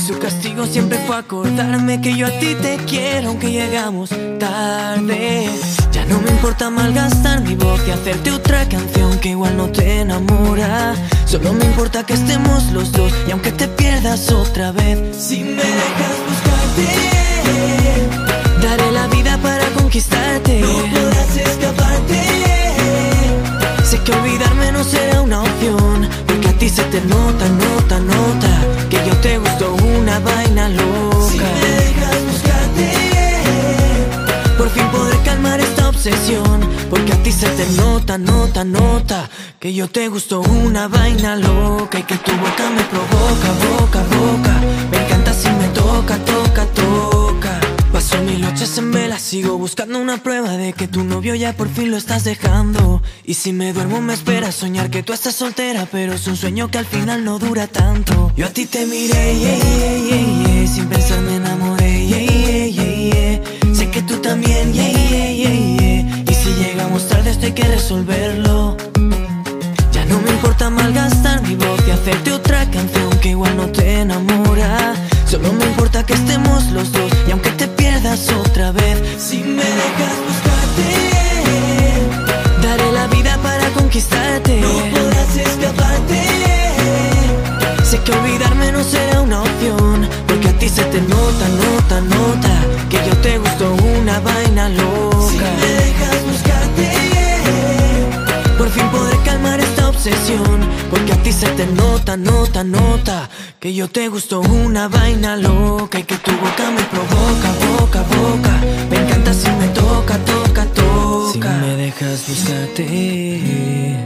Su 0.07 0.19
castigo 0.19 0.67
siempre 0.67 0.99
fue 1.07 1.17
acordarme 1.17 2.01
que 2.03 2.15
yo 2.15 2.27
a 2.27 2.31
ti 2.39 2.55
te 2.61 2.77
quiero 2.87 3.31
aunque 3.31 3.51
llegamos 3.51 4.11
tarde. 4.39 5.49
Ya 5.93 6.05
no 6.05 6.21
me 6.21 6.31
importa 6.31 6.69
malgastar 6.69 7.41
mi 7.41 7.55
voz 7.55 7.81
y 7.89 7.91
hacerte 7.91 8.31
otra 8.31 8.69
canción 8.69 9.19
que 9.19 9.31
igual 9.31 9.57
no 9.57 9.73
te 9.73 10.01
enamora. 10.01 10.95
Solo 11.35 11.53
me 11.53 11.65
importa 11.65 12.07
que 12.07 12.13
estemos 12.13 12.71
los 12.71 12.93
dos 12.93 13.13
y 13.27 13.33
aunque 13.33 13.51
te 13.51 13.67
pierdas 13.67 14.31
otra 14.31 14.71
vez, 14.71 15.17
si 15.17 15.43
me 15.43 15.57
dejas 15.57 16.17
buscarte, 16.29 16.87
daré 18.63 18.93
la 18.93 19.09
vida 19.09 19.37
para 19.43 19.67
conquistarte. 19.71 20.61
No 20.61 20.69
podrás 20.69 21.37
escaparte. 21.37 22.23
Sé 23.83 23.99
que 24.05 24.13
olvidarme 24.13 24.71
no 24.71 24.85
será 24.85 25.23
una 25.23 25.43
opción, 25.43 26.09
porque 26.25 26.51
a 26.51 26.53
ti 26.53 26.69
se 26.69 26.85
te 26.85 27.01
nota, 27.01 27.49
nota, 27.49 27.99
nota 27.99 28.49
que 28.89 29.05
yo 29.05 29.17
te 29.17 29.37
gusto 29.39 29.75
una 29.99 30.21
vaina 30.21 30.69
loca. 30.69 31.27
Si 31.33 31.39
me 31.39 31.61
dejas 31.81 32.27
buscarte, 32.31 32.93
por 34.57 34.71
fin 34.71 34.87
podré 34.93 35.19
calmar 35.25 35.59
esta 35.59 35.89
obsesión. 35.89 36.63
Porque 36.91 37.13
a 37.13 37.17
ti 37.25 37.33
se 37.33 37.49
te 37.49 37.67
nota, 37.73 38.19
nota, 38.19 38.63
nota 38.63 39.29
que 39.65 39.73
yo 39.73 39.89
te 39.89 40.09
gusto 40.09 40.43
una 40.43 40.89
vaina 40.89 41.37
loca 41.37 41.99
y 41.99 42.03
que 42.03 42.17
tu 42.19 42.33
boca 42.33 42.69
me 42.77 42.83
provoca, 42.83 43.51
boca, 43.67 44.03
boca. 44.03 44.61
Me 44.91 45.03
encanta 45.03 45.33
si 45.33 45.49
me 45.49 45.69
toca, 45.69 46.19
toca, 46.19 46.67
toca. 46.67 47.61
Paso 47.91 48.21
mil 48.25 48.43
noches 48.43 48.77
en 48.77 48.93
vela, 48.93 49.19
sigo 49.19 49.57
buscando 49.57 49.99
una 49.99 50.19
prueba 50.19 50.51
de 50.59 50.75
que 50.75 50.87
tu 50.87 51.03
novio 51.03 51.35
ya 51.35 51.55
por 51.55 51.71
fin 51.71 51.91
lo 51.91 51.97
estás 51.97 52.25
dejando. 52.25 53.01
Y 53.25 53.33
si 53.33 53.55
me 53.55 53.73
duermo 53.73 54.03
me 54.03 54.13
espera 54.13 54.53
soñar 54.53 54.91
que 54.91 55.03
tú 55.03 55.15
estás 55.15 55.35
soltera, 55.35 55.89
pero 55.91 56.13
es 56.13 56.27
un 56.27 56.37
sueño 56.37 56.71
que 56.71 56.77
al 56.77 56.87
final 56.87 57.25
no 57.25 57.39
dura 57.39 57.67
tanto. 57.67 58.35
Yo 58.37 58.45
a 58.45 58.51
ti 58.51 58.67
te 58.67 58.85
miré, 58.85 60.67
sin 60.67 60.89
pensar 60.89 61.23
me 61.23 61.37
enamoré, 61.37 62.07
sé 63.73 63.91
que 63.91 64.03
tú 64.03 64.19
también, 64.19 64.75
y 64.75 66.35
si 66.35 66.51
llegamos 66.63 67.09
tarde 67.09 67.31
esto 67.31 67.47
hay 67.47 67.53
que 67.53 67.65
resolverlo. 67.65 68.84
No 70.45 70.51
importa 70.51 70.69
malgastar 70.69 71.41
mi 71.41 71.57
voz 71.57 71.81
y 71.89 71.91
hacerte 71.91 72.31
otra 72.31 72.71
canción 72.71 73.09
que 73.23 73.31
igual 73.31 73.57
no 73.57 73.67
te 73.69 74.01
enamora. 74.01 74.95
Solo 75.27 75.51
me 75.55 75.65
importa 75.65 76.05
que 76.05 76.13
estemos 76.13 76.67
los 76.67 76.93
dos 76.93 77.11
y 77.27 77.31
aunque 77.31 77.49
te 77.53 77.67
pierdas 77.67 78.29
otra 78.29 78.71
vez, 78.71 78.99
si 79.17 79.39
me 79.39 79.65
dejas 79.65 80.17
buscarte, 80.29 80.87
daré 82.61 82.93
la 82.93 83.07
vida 83.07 83.39
para 83.43 83.71
conquistarte. 83.71 84.61
No 84.61 84.69
podrás 84.95 85.35
escaparte. 85.35 86.23
Sé 87.83 87.99
que 88.01 88.13
olvidarme 88.13 88.71
no 88.71 88.85
será 88.85 89.23
una 89.23 89.41
opción, 89.41 90.07
porque 90.27 90.49
a 90.49 90.59
ti 90.59 90.69
se 90.69 90.85
te 90.85 91.01
nota, 91.01 91.49
nota, 91.49 92.01
nota 92.03 92.55
que 92.91 92.99
yo 92.99 93.17
te 93.23 93.39
gusto 93.39 93.75
una 93.97 94.21
vaina 94.21 94.69
loca. 94.69 95.14
Porque 100.91 101.13
a 101.15 101.23
ti 101.23 101.33
se 101.33 101.47
te 101.47 101.67
nota, 101.67 102.15
nota, 102.19 102.63
nota 102.63 103.31
que 103.59 103.73
yo 103.73 103.89
te 103.89 104.09
gusto 104.09 104.43
una 104.43 104.87
vaina 104.89 105.35
loca 105.35 105.99
y 105.99 106.03
que 106.03 106.17
tu 106.17 106.31
boca 106.33 106.71
me 106.71 106.83
provoca, 106.83 107.53
boca, 107.79 108.03
boca. 108.03 108.61
Me 108.91 108.97
encanta 108.99 109.33
si 109.33 109.51
me 109.53 109.69
toca, 109.69 110.19
toca, 110.19 110.67
toca. 110.67 111.33
Si 111.33 111.39
me 111.39 111.77
dejas 111.77 112.29
buscarte, 112.29 113.97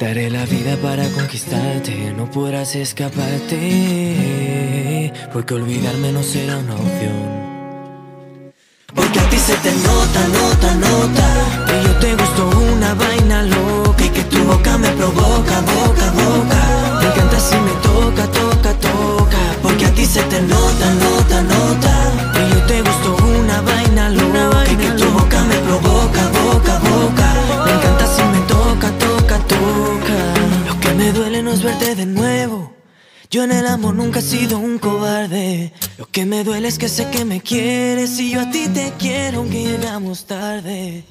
daré 0.00 0.30
la 0.30 0.46
vida 0.46 0.78
para 0.78 1.06
conquistarte. 1.10 2.14
No 2.16 2.30
podrás 2.30 2.74
escaparte, 2.74 3.62
porque 5.30 5.52
olvidarme 5.52 6.10
no 6.12 6.22
será 6.22 6.56
una 6.56 6.74
opción. 6.74 7.53
Porque 8.94 9.18
a 9.18 9.28
ti 9.28 9.38
se 9.38 9.54
te 9.56 9.72
nota, 9.72 10.20
nota, 10.38 10.74
nota 10.74 11.26
Que 11.66 11.82
yo 11.82 11.96
te 11.98 12.14
gusto 12.14 12.50
una 12.72 12.94
vaina 12.94 13.42
loca 13.42 14.04
Y 14.04 14.08
que 14.10 14.22
tu 14.24 14.44
boca 14.44 14.78
me 14.78 14.88
provoca, 14.90 15.60
boca, 15.60 16.06
boca 16.12 16.60
Me 17.00 17.06
encanta 17.06 17.40
si 17.40 17.56
me 17.56 17.72
toca, 17.82 18.26
toca, 18.28 18.72
toca 18.74 19.38
Porque 19.62 19.86
a 19.86 19.94
ti 19.94 20.06
se 20.06 20.22
te 20.22 20.40
nota, 20.42 20.86
nota, 21.04 21.42
nota 21.42 21.92
Que 22.34 22.48
yo 22.50 22.66
te 22.66 22.82
gusto 22.82 23.16
una 23.40 23.60
vaina 23.62 24.10
loca 24.10 24.72
Y 24.72 24.76
que 24.76 24.90
tu 24.90 25.06
boca 25.10 25.42
me 25.42 25.56
provoca, 25.56 26.22
boca, 26.38 26.78
boca 26.78 27.28
Me 27.64 27.72
encanta 27.72 28.06
si 28.06 28.22
me 28.22 28.40
toca, 28.46 28.88
toca, 28.98 29.38
toca 29.38 30.16
Lo 30.68 30.80
que 30.80 30.94
me 30.94 31.12
duele 31.12 31.42
no 31.42 31.52
es 31.52 31.62
verte 31.62 31.94
de 31.94 32.06
nuevo 32.06 32.83
yo 33.34 33.42
en 33.42 33.50
el 33.50 33.66
amor 33.66 33.96
nunca 33.96 34.20
he 34.20 34.22
sido 34.22 34.60
un 34.60 34.78
cobarde. 34.78 35.72
Lo 35.98 36.06
que 36.06 36.24
me 36.24 36.44
duele 36.44 36.68
es 36.68 36.78
que 36.78 36.88
sé 36.88 37.10
que 37.10 37.24
me 37.24 37.40
quieres 37.40 38.20
y 38.20 38.30
yo 38.30 38.40
a 38.42 38.48
ti 38.52 38.68
te 38.68 38.92
quiero 38.96 39.38
aunque 39.38 39.64
llegamos 39.64 40.26
tarde. 40.26 41.02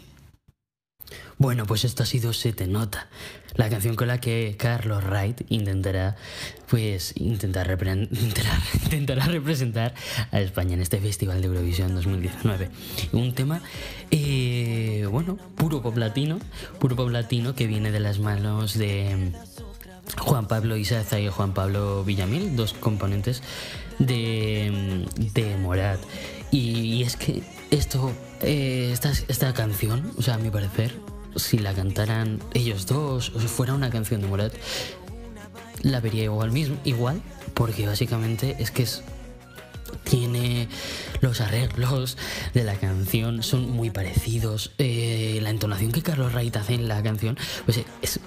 Bueno, 1.37 1.65
pues 1.65 1.83
esto 1.83 2.03
ha 2.03 2.05
sido 2.05 2.31
Se 2.31 2.53
te 2.53 2.65
nota, 2.65 3.09
la 3.55 3.69
canción 3.69 3.97
con 3.97 4.07
la 4.07 4.21
que 4.21 4.55
Carlos 4.57 5.03
Wright 5.03 5.41
intentará, 5.49 6.15
pues, 6.69 7.13
intentar 7.17 7.67
representar 9.27 9.93
a 10.31 10.39
España 10.39 10.75
en 10.75 10.81
este 10.81 11.01
Festival 11.01 11.41
de 11.41 11.47
Eurovisión 11.47 11.93
2019. 11.93 12.69
Un 13.11 13.35
tema, 13.35 13.61
eh, 14.11 15.05
bueno, 15.11 15.37
puro 15.57 15.81
pop 15.81 15.97
latino, 15.97 16.39
puro 16.79 16.95
pop 16.95 17.09
latino 17.09 17.53
que 17.53 17.67
viene 17.67 17.91
de 17.91 17.99
las 17.99 18.19
manos 18.19 18.75
de 18.75 19.33
Juan 20.17 20.47
Pablo 20.47 20.77
Isaza 20.77 21.19
y 21.19 21.29
Juan 21.29 21.53
Pablo 21.53 22.03
Villamil, 22.03 22.55
dos 22.55 22.73
componentes 22.73 23.41
de, 23.99 25.05
de 25.33 25.57
Morat. 25.57 25.99
Y, 26.51 27.03
es 27.03 27.15
que 27.15 27.41
esto, 27.71 28.11
eh, 28.41 28.89
esta, 28.91 29.11
esta 29.27 29.53
canción, 29.53 30.11
o 30.17 30.21
sea, 30.21 30.35
a 30.35 30.37
mi 30.37 30.49
parecer, 30.49 30.93
si 31.35 31.57
la 31.57 31.73
cantaran 31.73 32.39
ellos 32.53 32.85
dos 32.85 33.31
o 33.35 33.39
si 33.39 33.47
fuera 33.47 33.73
una 33.73 33.89
canción 33.89 34.21
de 34.21 34.27
Morat, 34.27 34.53
la 35.81 35.99
vería 35.99 36.23
igual 36.23 36.51
mismo, 36.51 36.77
igual, 36.83 37.21
porque 37.53 37.87
básicamente 37.87 38.55
es 38.59 38.71
que 38.71 38.83
es 38.83 39.03
tiene 40.03 40.67
los 41.21 41.39
arreglos 41.39 42.17
de 42.53 42.63
la 42.63 42.75
canción 42.75 43.43
son 43.43 43.69
muy 43.69 43.91
parecidos 43.91 44.71
eh, 44.79 45.39
la 45.41 45.49
entonación 45.51 45.91
que 45.91 46.01
Carlos 46.01 46.33
Wright 46.33 46.55
hace 46.57 46.73
en 46.73 46.87
la 46.87 47.01
canción 47.03 47.37
pues 47.65 47.81
es 48.01 48.19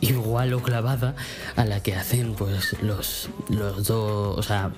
igual 0.00 0.52
o 0.54 0.62
clavada 0.62 1.14
a 1.56 1.64
la 1.64 1.82
que 1.82 1.94
hacen 1.94 2.34
pues 2.34 2.76
los, 2.82 3.28
los 3.48 3.86
dos 3.86 4.38
o 4.38 4.42
sea 4.42 4.70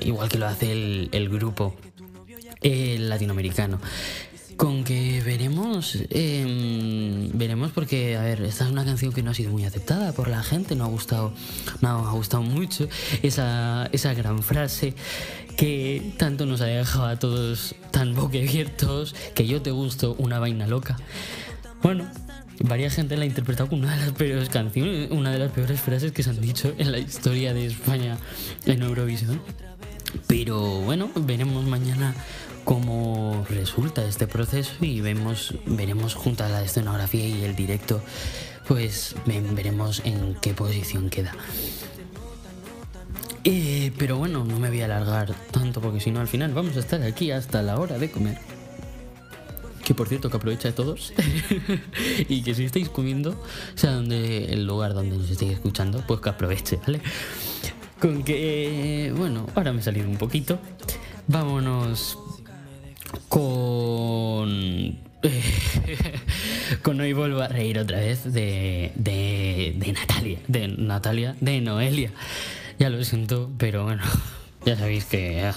igual 0.00 0.28
que 0.28 0.38
lo 0.38 0.46
hace 0.46 0.72
el, 0.72 1.28
grupo 1.28 1.74
eh, 2.62 2.96
latinoamericano 2.98 3.78
con 4.58 4.82
que 4.82 5.22
veremos, 5.24 5.96
em, 6.10 7.30
veremos 7.32 7.70
porque, 7.70 8.16
a 8.16 8.22
ver, 8.22 8.42
esta 8.42 8.64
es 8.64 8.72
una 8.72 8.84
canción 8.84 9.12
que 9.12 9.22
no 9.22 9.30
ha 9.30 9.34
sido 9.34 9.52
muy 9.52 9.64
aceptada 9.64 10.10
por 10.12 10.26
la 10.26 10.42
gente, 10.42 10.74
no 10.74 10.84
ha 10.84 10.88
gustado, 10.88 11.32
no 11.80 11.90
ha 11.90 12.10
gustado 12.10 12.42
mucho 12.42 12.88
esa, 13.22 13.88
esa 13.92 14.14
gran 14.14 14.42
frase 14.42 14.94
que 15.56 16.12
tanto 16.16 16.44
nos 16.44 16.60
ha 16.60 16.64
dejado 16.64 17.06
a 17.06 17.16
todos 17.20 17.76
tan 17.92 18.16
boquiabiertos, 18.16 19.14
que 19.36 19.46
yo 19.46 19.62
te 19.62 19.70
gusto, 19.70 20.16
una 20.18 20.40
vaina 20.40 20.66
loca. 20.66 20.96
Bueno, 21.80 22.10
varias 22.60 22.94
gente 22.94 23.16
la 23.16 23.22
ha 23.22 23.26
interpretado 23.26 23.68
como 23.68 23.82
una 23.82 23.96
de 23.96 24.06
las 24.06 24.12
peores 24.12 24.48
canciones, 24.48 25.10
una 25.10 25.30
de 25.30 25.38
las 25.38 25.52
peores 25.52 25.80
frases 25.80 26.12
que 26.12 26.22
se 26.22 26.30
han 26.30 26.40
dicho 26.40 26.74
en 26.78 26.92
la 26.92 26.98
historia 26.98 27.54
de 27.54 27.66
España 27.66 28.18
en 28.66 28.82
Eurovisión. 28.82 29.40
Pero 30.26 30.80
bueno, 30.80 31.10
veremos 31.14 31.64
mañana 31.64 32.14
cómo 32.64 33.46
resulta 33.48 34.04
este 34.04 34.26
proceso 34.26 34.72
y 34.80 35.00
vemos, 35.00 35.54
veremos 35.66 36.14
junto 36.14 36.44
a 36.44 36.48
la 36.48 36.62
escenografía 36.62 37.26
y 37.26 37.44
el 37.44 37.54
directo, 37.54 38.02
pues 38.66 39.14
veremos 39.26 40.02
en 40.04 40.36
qué 40.40 40.54
posición 40.54 41.10
queda. 41.10 41.34
Eh, 43.44 43.92
pero 43.98 44.16
bueno, 44.16 44.44
no 44.44 44.58
me 44.58 44.68
voy 44.68 44.82
a 44.82 44.86
alargar 44.86 45.34
tanto 45.50 45.80
porque 45.80 46.00
si 46.00 46.10
no 46.10 46.20
al 46.20 46.28
final 46.28 46.52
vamos 46.52 46.76
a 46.76 46.80
estar 46.80 47.02
aquí 47.02 47.30
hasta 47.30 47.62
la 47.62 47.78
hora 47.78 47.98
de 47.98 48.10
comer. 48.10 48.57
Que 49.88 49.94
por 49.94 50.06
cierto 50.06 50.28
que 50.28 50.36
aprovecha 50.36 50.68
a 50.68 50.74
todos 50.74 51.14
y 52.28 52.42
que 52.42 52.54
si 52.54 52.66
estáis 52.66 52.90
comiendo, 52.90 53.42
sea, 53.74 53.92
donde 53.92 54.52
el 54.52 54.66
lugar 54.66 54.92
donde 54.92 55.16
nos 55.16 55.30
estéis 55.30 55.52
escuchando, 55.52 56.04
pues 56.06 56.20
que 56.20 56.28
aproveche, 56.28 56.78
¿vale? 56.86 57.00
Con 57.98 58.22
que, 58.22 59.14
bueno, 59.16 59.46
ahora 59.54 59.72
me 59.72 59.80
he 59.80 59.82
salido 59.82 60.06
un 60.06 60.18
poquito. 60.18 60.58
Vámonos 61.26 62.18
con 63.30 64.98
con 66.82 67.00
hoy 67.00 67.14
vuelvo 67.14 67.40
a 67.40 67.48
reír 67.48 67.78
otra 67.78 68.00
vez 68.00 68.30
de, 68.30 68.92
de, 68.94 69.74
de, 69.74 69.92
Natalia, 69.94 70.38
de 70.48 70.68
Natalia, 70.68 71.34
de 71.40 71.62
Noelia. 71.62 72.12
Ya 72.78 72.90
lo 72.90 73.02
siento, 73.04 73.50
pero 73.56 73.84
bueno, 73.84 74.02
ya 74.66 74.76
sabéis 74.76 75.06
que... 75.06 75.46
Ah, 75.46 75.56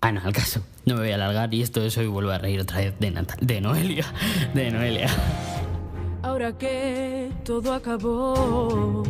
ah 0.00 0.10
no, 0.10 0.22
al 0.24 0.32
caso, 0.32 0.64
no 0.84 0.94
me 0.94 1.00
voy 1.00 1.10
a 1.10 1.14
alargar 1.14 1.52
y 1.54 1.62
esto 1.62 1.82
es 1.82 1.96
hoy 1.98 2.06
vuelvo 2.06 2.30
a 2.30 2.38
reír 2.38 2.60
otra 2.60 2.78
vez 2.78 2.94
de, 2.98 3.26
de 3.40 3.60
Noelia, 3.60 4.06
de 4.54 4.70
Noelia. 4.70 5.08
Ahora 6.22 6.56
que 6.56 7.30
todo 7.44 7.74
acabó, 7.74 9.02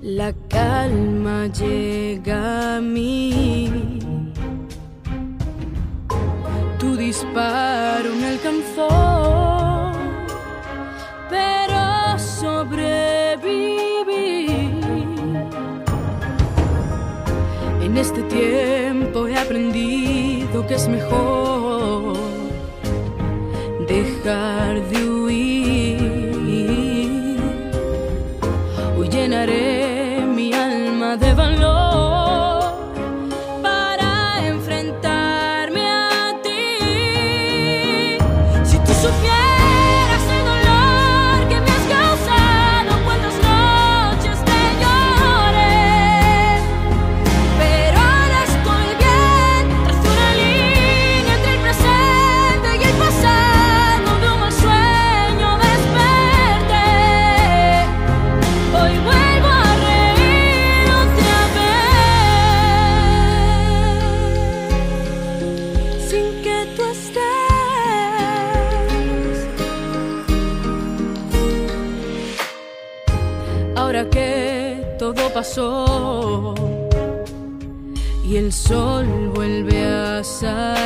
la 0.00 0.32
calma 0.48 1.46
llega 1.46 2.76
a 2.76 2.80
mí 2.80 4.00
tu 6.82 6.96
disparo 6.96 8.12
me 8.16 8.26
alcanzó, 8.30 9.92
pero 11.30 12.18
sobreviví. 12.18 13.62
En 17.92 17.98
este 17.98 18.22
tiempo 18.22 19.28
he 19.28 19.36
aprendido 19.36 20.66
que 20.66 20.76
es 20.76 20.88
mejor 20.88 22.16
dejar 23.86 24.80
de 24.88 25.10
huir. 25.10 25.98
Hoy 28.96 29.08
llenaré 29.10 30.24
mi 30.24 30.54
alma 30.54 31.18
de 31.18 31.34
valor. 31.34 31.91
Sol 78.52 79.06
vuelve 79.34 79.86
a 79.86 80.22
salir. 80.22 80.81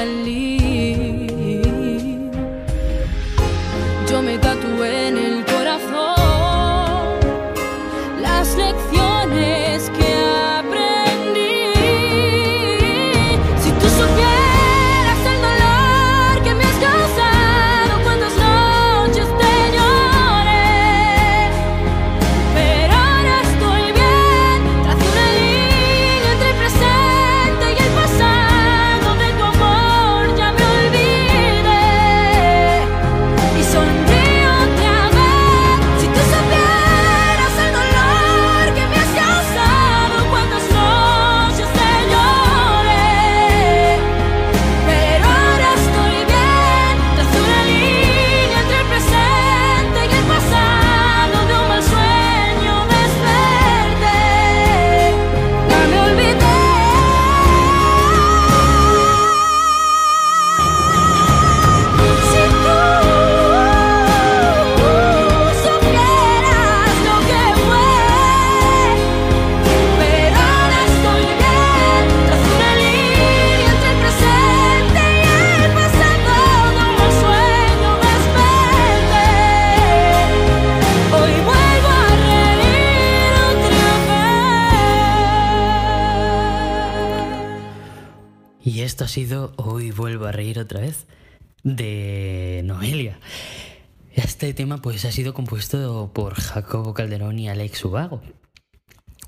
Pues 94.97 95.05
ha 95.05 95.12
sido 95.12 95.34
compuesto 95.34 96.11
por 96.14 96.36
Jacobo 96.36 96.94
Calderón 96.94 97.38
y 97.38 97.51
Alex 97.51 97.84
Ubago. 97.84 98.22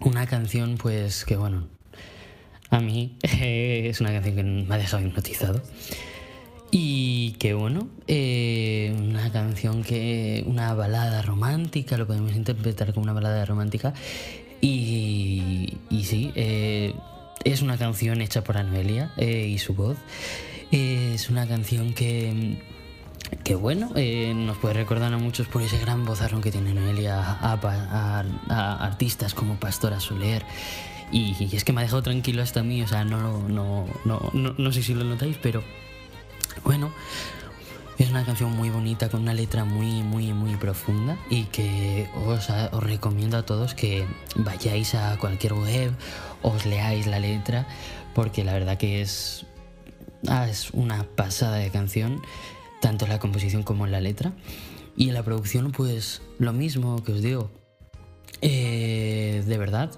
Una 0.01 0.27
canción 0.27 0.79
pues 0.79 1.27
que 1.27 1.37
bueno, 1.37 1.69
a 2.71 2.81
mí 2.81 3.19
es 3.23 4.01
una 4.01 4.11
canción 4.11 4.35
que 4.35 4.43
me 4.45 4.75
ha 4.75 4.79
dejado 4.79 5.05
hipnotizado. 5.05 5.63
Y 6.71 7.33
que 7.33 7.53
bueno, 7.53 7.91
eh, 8.07 8.97
una 8.99 9.31
canción 9.31 9.83
que, 9.83 10.43
una 10.47 10.73
balada 10.73 11.21
romántica, 11.21 11.99
lo 11.99 12.07
podemos 12.07 12.35
interpretar 12.35 12.95
como 12.95 13.05
una 13.05 13.13
balada 13.13 13.45
romántica. 13.45 13.93
Y, 14.63 15.77
sí, 16.03 16.33
eh, 16.35 16.95
es 17.45 17.61
una 17.61 17.77
canción 17.77 18.23
hecha 18.23 18.43
por 18.43 18.57
Anuelia 18.57 19.13
eh, 19.19 19.49
y 19.49 19.59
su 19.59 19.75
voz. 19.75 19.99
es 20.71 21.29
una 21.29 21.47
canción 21.47 21.93
que, 21.93 22.57
que 23.45 23.55
bueno, 23.55 23.91
nos 24.35 24.57
puede 24.59 24.75
recordar 24.75 25.13
a 25.13 25.19
muchos 25.19 25.49
por 25.49 25.63
ese 25.63 25.79
gran 25.79 26.05
vozarrón 26.05 26.41
que 26.41 26.51
tiene 26.51 26.75
Noelia 26.75 27.21
a, 27.21 27.59
a 28.49 28.85
artistas 28.85 29.35
como 29.35 29.57
Pastora 29.57 30.01
Soler. 30.01 30.45
Y, 31.11 31.55
es 31.55 31.65
que 31.65 31.73
me 31.73 31.81
ha 31.81 31.85
dejado 31.85 32.03
tranquilo 32.03 32.43
hasta 32.43 32.61
a 32.61 32.63
mí, 32.63 32.83
o 32.83 32.89
sea, 32.89 33.05
no, 33.05 33.49
no, 33.49 33.87
no, 34.05 34.31
no, 34.33 34.55
no 34.57 34.73
sé 34.73 34.83
si 34.83 34.95
lo 34.95 35.05
notáis, 35.05 35.39
pero 35.41 35.63
bueno, 36.65 36.93
es 37.99 38.11
una 38.11 38.25
canción 38.25 38.53
muy 38.53 38.71
bonita 38.71 39.09
con 39.09 39.23
una 39.23 39.33
letra 39.33 39.65
muy, 39.65 40.03
muy, 40.03 40.33
muy 40.33 40.57
profunda 40.57 41.17
y 41.31 41.45
que 41.45 42.09
os, 42.27 42.51
os, 42.51 42.83
recomiendo 42.83 43.39
a 43.39 43.43
todos 43.45 43.75
que 43.75 44.07
vayáis 44.37 44.95
a 44.95 45.17
cualquier 45.19 45.55
web, 45.55 45.93
os 46.43 46.67
leáis 46.67 47.07
la 47.07 47.19
letra, 47.19 47.67
porque 48.15 48.45
la 48.45 48.53
verdad 48.53 48.77
que 48.77 49.01
es, 49.01 49.47
ah, 50.29 50.47
es 50.49 50.71
una 50.73 51.05
pasada 51.05 51.57
de 51.57 51.71
canción, 51.71 52.21
tanto 52.81 53.05
en 53.05 53.11
la 53.11 53.19
composición 53.19 53.63
como 53.63 53.87
en 53.87 53.93
la 53.93 54.01
letra. 54.01 54.33
Y 54.97 55.09
en 55.09 55.15
la 55.15 55.23
producción, 55.23 55.71
pues 55.73 56.23
lo 56.39 56.53
mismo 56.53 57.03
que 57.05 57.13
os 57.13 57.23
digo. 57.23 57.51
Eh, 58.41 59.43
de 59.47 59.59
verdad, 59.59 59.91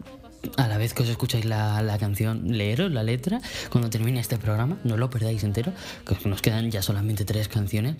a 0.56 0.68
la 0.68 0.78
vez 0.78 0.94
que 0.94 1.02
os 1.02 1.08
escucháis 1.08 1.44
la, 1.44 1.96
canción, 1.98 2.56
leeros 2.56 2.90
la 2.92 3.02
letra 3.02 3.40
cuando 3.70 3.90
termine 3.90 4.20
este 4.20 4.38
programa, 4.38 4.78
no 4.84 4.96
lo 4.96 5.10
perdáis 5.10 5.44
entero, 5.44 5.72
que 6.06 6.28
nos 6.28 6.42
quedan 6.42 6.70
ya 6.70 6.82
solamente 6.82 7.24
tres 7.24 7.48
canciones. 7.48 7.96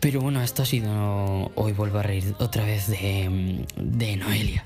Pero 0.00 0.20
bueno, 0.20 0.42
esto 0.42 0.62
ha 0.62 0.66
sido. 0.66 1.52
Hoy 1.54 1.72
vuelvo 1.72 1.98
a 1.98 2.02
reír 2.02 2.34
otra 2.40 2.64
vez 2.64 2.88
de, 2.88 3.64
de 3.76 4.16
Noelia. 4.16 4.64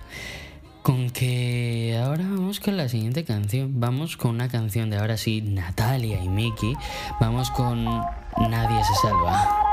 Con 0.87 1.11
que 1.11 2.01
ahora 2.01 2.23
vamos 2.23 2.61
con 2.61 2.77
la 2.77 2.89
siguiente 2.89 3.25
canción. 3.25 3.81
Vamos 3.81 4.17
con 4.17 4.31
una 4.31 4.49
canción 4.49 4.89
de 4.89 4.99
ahora 4.99 5.17
sí, 5.17 5.43
Natalia 5.43 6.23
y 6.23 6.29
Mickey. 6.29 6.75
Vamos 7.21 7.51
con 7.51 7.87
Nadie 7.87 8.85
se 8.85 8.95
salva. 9.03 9.66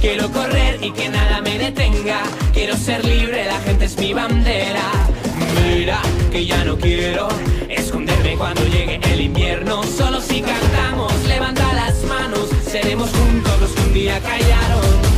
Quiero 0.00 0.30
correr 0.30 0.78
y 0.82 0.90
que 0.90 1.08
nada 1.10 1.42
me 1.42 1.58
detenga. 1.58 2.22
Quiero 2.54 2.76
ser 2.76 3.04
libre, 3.04 3.44
la 3.44 3.60
gente 3.60 3.84
es 3.84 3.98
mi 3.98 4.14
bandera. 4.14 4.90
Mira 5.66 6.00
que 6.30 6.46
ya 6.46 6.64
no 6.64 6.78
quiero 6.78 7.28
esconderme 7.68 8.36
cuando 8.36 8.64
llegue 8.64 9.00
el 9.12 9.20
invierno. 9.20 9.82
Solo 9.82 10.20
si 10.20 10.40
cantamos, 10.40 11.12
levanta 11.26 11.72
las 11.74 12.02
manos. 12.04 12.48
Seremos 12.66 13.10
juntos 13.10 13.60
los 13.60 13.70
que 13.72 13.82
un 13.82 13.92
día 13.92 14.18
callaron. 14.20 15.11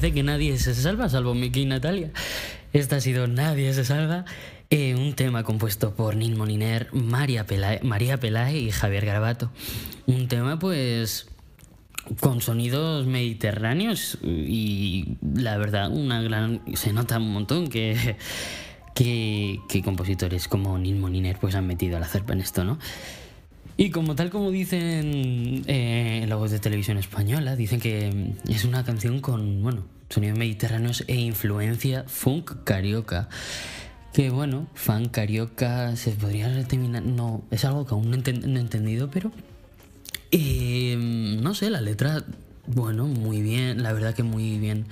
Que 0.00 0.22
nadie 0.22 0.58
se 0.58 0.74
salva, 0.74 1.08
salvo 1.08 1.34
Mickey 1.34 1.62
y 1.62 1.66
Natalia. 1.66 2.10
Esta 2.72 2.96
ha 2.96 3.00
sido 3.00 3.26
Nadie 3.26 3.74
se 3.74 3.84
salva, 3.84 4.24
eh, 4.70 4.94
un 4.94 5.12
tema 5.14 5.44
compuesto 5.44 5.94
por 5.94 6.16
Nin 6.16 6.36
Moliner, 6.36 6.88
María 6.92 7.44
Pelae, 7.46 7.80
María 7.82 8.18
Pelae 8.18 8.58
y 8.58 8.70
Javier 8.70 9.04
Garabato. 9.04 9.50
Un 10.06 10.28
tema 10.28 10.58
pues 10.58 11.28
con 12.20 12.40
sonidos 12.40 13.06
mediterráneos 13.06 14.18
y 14.22 15.16
la 15.34 15.56
verdad 15.56 15.88
una 15.90 16.20
gran 16.20 16.62
se 16.74 16.92
nota 16.92 17.18
un 17.18 17.32
montón 17.32 17.68
que 17.68 18.16
que, 18.94 19.82
compositores 19.84 20.48
como 20.48 20.78
Nin 20.78 21.00
Moliner 21.00 21.38
pues 21.38 21.54
han 21.54 21.66
metido 21.66 21.98
la 21.98 22.06
cerpa 22.06 22.32
en 22.32 22.40
esto, 22.40 22.64
¿no? 22.64 22.78
Y 23.82 23.90
como 23.90 24.14
tal 24.14 24.30
como 24.30 24.52
dicen 24.52 25.64
eh, 25.66 26.24
la 26.28 26.36
voz 26.36 26.52
de 26.52 26.60
televisión 26.60 26.98
española, 26.98 27.56
dicen 27.56 27.80
que 27.80 28.32
es 28.48 28.64
una 28.64 28.84
canción 28.84 29.20
con, 29.20 29.60
bueno, 29.60 29.84
sonidos 30.08 30.38
mediterráneos 30.38 31.02
e 31.08 31.16
influencia 31.16 32.04
funk 32.06 32.62
carioca. 32.62 33.28
que 34.12 34.30
bueno, 34.30 34.68
fan 34.74 35.08
carioca 35.08 35.96
se 35.96 36.12
podría 36.12 36.48
determinar, 36.48 37.02
no, 37.02 37.42
es 37.50 37.64
algo 37.64 37.84
que 37.84 37.94
aún 37.94 38.08
no, 38.08 38.16
he 38.16 38.60
entendido, 38.60 39.10
pero 39.10 39.32
eh, 40.30 40.94
no 41.42 41.52
sé, 41.52 41.68
la 41.68 41.80
letra, 41.80 42.22
bueno, 42.68 43.08
muy 43.08 43.42
bien, 43.42 43.82
la 43.82 43.92
verdad 43.92 44.14
que 44.14 44.22
muy 44.22 44.60
bien. 44.60 44.86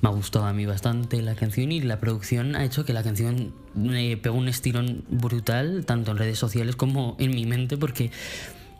Me 0.00 0.08
ha 0.08 0.12
gustado 0.12 0.46
a 0.46 0.52
mí 0.52 0.66
bastante 0.66 1.20
la 1.22 1.34
canción 1.34 1.72
y 1.72 1.80
la 1.80 1.98
producción 2.00 2.54
ha 2.56 2.64
hecho 2.64 2.84
que 2.84 2.92
la 2.92 3.02
canción 3.02 3.54
me 3.74 4.16
pegó 4.16 4.36
un 4.36 4.48
estirón 4.48 5.04
brutal, 5.08 5.84
tanto 5.84 6.12
en 6.12 6.18
redes 6.18 6.38
sociales 6.38 6.76
como 6.76 7.16
en 7.18 7.30
mi 7.32 7.46
mente, 7.46 7.76
porque 7.76 8.10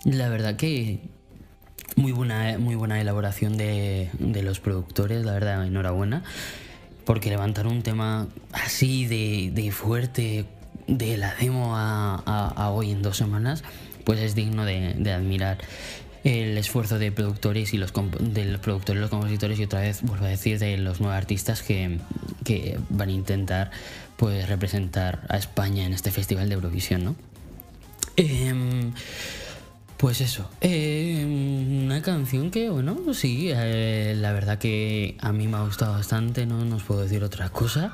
la 0.04 0.28
verdad 0.28 0.56
que 0.56 1.00
muy 1.96 2.12
buena, 2.12 2.58
muy 2.58 2.76
buena 2.76 3.00
elaboración 3.00 3.56
de, 3.56 4.10
de 4.18 4.42
los 4.42 4.60
productores, 4.60 5.24
la 5.24 5.32
verdad, 5.32 5.66
enhorabuena 5.66 6.22
porque 7.08 7.30
levantar 7.30 7.66
un 7.66 7.80
tema 7.80 8.28
así 8.52 9.06
de, 9.06 9.72
fuerte 9.72 10.44
de 10.86 11.16
la 11.16 11.34
demo 11.36 11.72
a, 11.74 12.70
hoy 12.70 12.90
en 12.90 13.00
dos 13.00 13.16
semanas, 13.16 13.64
pues 14.04 14.20
es 14.20 14.34
digno 14.34 14.66
de, 14.66 15.10
admirar 15.10 15.56
el 16.24 16.58
esfuerzo 16.58 16.98
de 16.98 17.12
productores 17.12 17.74
y 17.74 17.78
los 17.78 17.92
de 18.20 18.44
los 18.44 18.60
productores, 18.60 19.00
los 19.00 19.10
compositores 19.10 19.58
y 19.58 19.64
otra 19.64 19.80
vez 19.80 20.02
vuelvo 20.02 20.24
a 20.24 20.28
decir 20.28 20.58
de 20.58 20.76
los 20.78 21.00
nuevos 21.00 21.16
artistas 21.16 21.62
que, 21.62 21.98
van 22.90 23.08
a 23.08 23.12
intentar 23.12 23.70
pues 24.16 24.48
representar 24.48 25.24
a 25.28 25.36
España 25.36 25.84
en 25.84 25.92
este 25.92 26.10
festival 26.10 26.48
de 26.48 26.54
Eurovisión, 26.56 27.04
¿no? 27.04 27.16
Em, 28.16 28.92
pues 29.96 30.20
eso, 30.20 30.50
eh, 30.60 31.24
una 31.24 32.02
canción 32.02 32.50
que, 32.50 32.68
bueno, 32.68 32.96
sí, 33.14 33.50
eh, 33.52 34.14
la 34.16 34.32
verdad 34.32 34.58
que 34.58 35.16
a 35.20 35.32
mí 35.32 35.46
me 35.46 35.56
ha 35.56 35.62
gustado 35.62 35.92
bastante, 35.92 36.46
no 36.46 36.64
nos 36.64 36.82
puedo 36.82 37.02
decir 37.02 37.22
otra 37.22 37.48
cosa. 37.50 37.92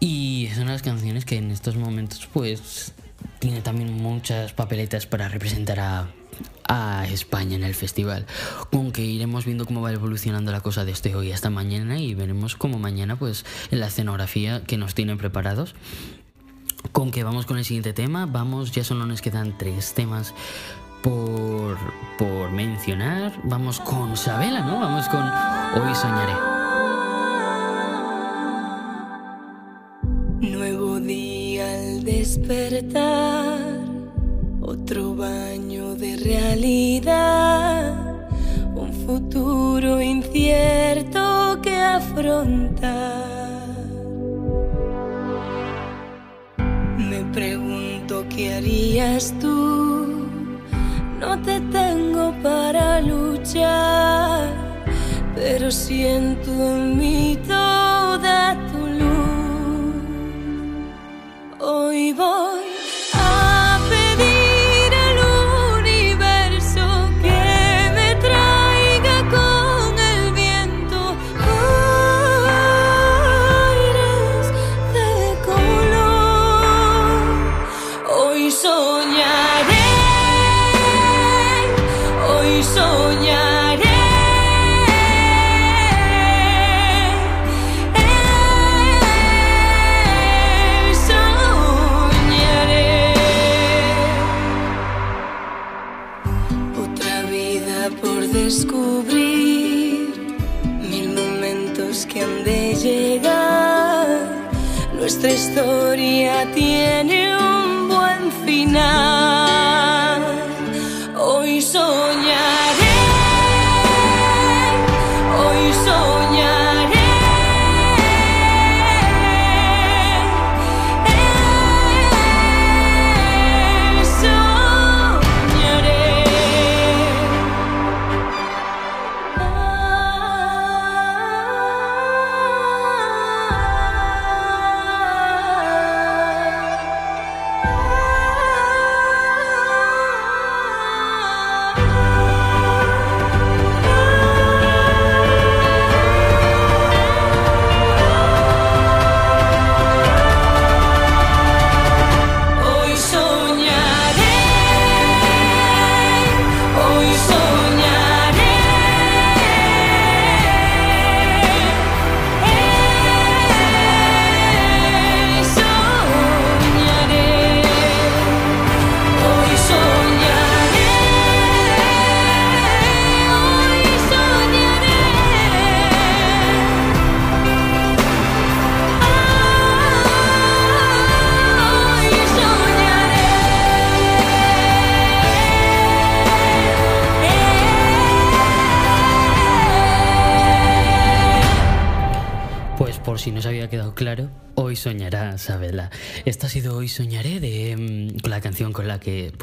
Y 0.00 0.48
son 0.54 0.68
las 0.68 0.82
canciones 0.82 1.24
que 1.24 1.36
en 1.36 1.50
estos 1.50 1.76
momentos, 1.76 2.28
pues, 2.32 2.92
tiene 3.40 3.60
también 3.60 3.92
muchas 3.92 4.52
papeletas 4.52 5.06
para 5.06 5.28
representar 5.28 5.80
a, 5.80 6.08
a 6.66 7.06
España 7.06 7.56
en 7.56 7.64
el 7.64 7.74
festival. 7.74 8.26
Aunque 8.72 9.04
iremos 9.04 9.44
viendo 9.44 9.66
cómo 9.66 9.80
va 9.80 9.92
evolucionando 9.92 10.52
la 10.52 10.60
cosa 10.60 10.84
desde 10.84 11.14
hoy 11.14 11.32
hasta 11.32 11.50
mañana 11.50 11.98
y 11.98 12.14
veremos 12.14 12.56
cómo 12.56 12.78
mañana, 12.78 13.16
pues, 13.16 13.44
en 13.70 13.80
la 13.80 13.86
escenografía 13.86 14.62
que 14.64 14.76
nos 14.76 14.94
tienen 14.94 15.18
preparados. 15.18 15.74
Con 16.92 17.10
que 17.10 17.24
vamos 17.24 17.46
con 17.46 17.58
el 17.58 17.64
siguiente 17.64 17.92
tema, 17.92 18.26
vamos, 18.26 18.72
ya 18.72 18.84
solo 18.84 19.04
nos 19.04 19.20
quedan 19.20 19.58
tres 19.58 19.94
temas 19.94 20.34
por, 21.02 21.76
por 22.18 22.50
mencionar, 22.50 23.32
vamos 23.44 23.80
con 23.80 24.16
Sabela, 24.16 24.60
¿no? 24.60 24.80
Vamos 24.80 25.08
con 25.08 25.22
Hoy 25.22 25.94
Soñaré. 25.94 26.34
Nuevo 30.40 31.00
día 31.00 31.72
al 31.72 32.04
despertar, 32.04 33.37
futuro 39.78 40.02
incierto 40.02 41.60
que 41.62 41.76
afrontar. 41.76 42.88
Me 46.98 47.22
pregunto 47.32 48.26
qué 48.28 48.54
harías 48.54 49.32
tú 49.38 50.26
no 51.20 51.40
te 51.42 51.60
tengo 51.60 52.34
para 52.42 53.00
luchar, 53.00 54.50
pero 55.36 55.70
siento 55.70 56.50
en 56.50 56.98
mí 56.98 57.38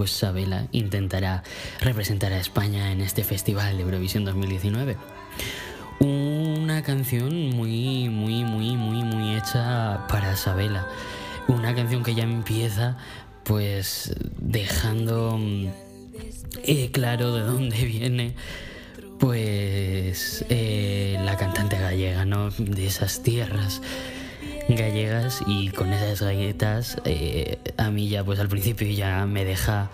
pues 0.06 0.12
Sabela 0.12 0.68
intentará 0.72 1.42
representar 1.82 2.32
a 2.32 2.38
España 2.38 2.92
en 2.92 3.02
este 3.02 3.24
festival 3.24 3.76
de 3.76 3.82
Eurovisión 3.82 4.24
2019. 4.24 4.98
Una 6.00 6.84
canción 6.84 7.50
muy, 7.50 8.08
muy, 8.10 8.44
muy, 8.44 8.78
muy, 8.78 9.04
muy 9.04 9.36
hecha 9.36 10.06
para 10.08 10.36
Sabela. 10.36 10.88
Una 11.48 11.74
canción 11.74 12.04
que 12.04 12.14
ya 12.14 12.22
empieza 12.22 12.98
pues 13.46 14.14
dejando 14.38 15.40
mm, 15.40 15.70
eh, 16.66 16.92
claro 16.92 17.34
de 17.34 17.42
dónde 17.42 17.84
viene 17.84 18.36
pues 19.18 20.46
eh, 20.50 21.20
la 21.26 21.36
cantante 21.36 21.80
gallega, 21.80 22.26
¿no? 22.26 22.52
De 22.52 22.86
esas 22.86 23.24
tierras 23.24 23.82
gallegas 24.68 25.42
y 25.46 25.70
con 25.70 25.94
esas 25.94 26.22
galletas 26.22 26.98
eh, 27.06 27.60
a 27.78 27.92
mí 27.92 28.10
ya 28.10 28.24
pues 28.24 28.40
al 28.40 28.48
principio 28.48 28.90
ya 28.90 29.26
me 29.26 29.46
deja 29.46 29.90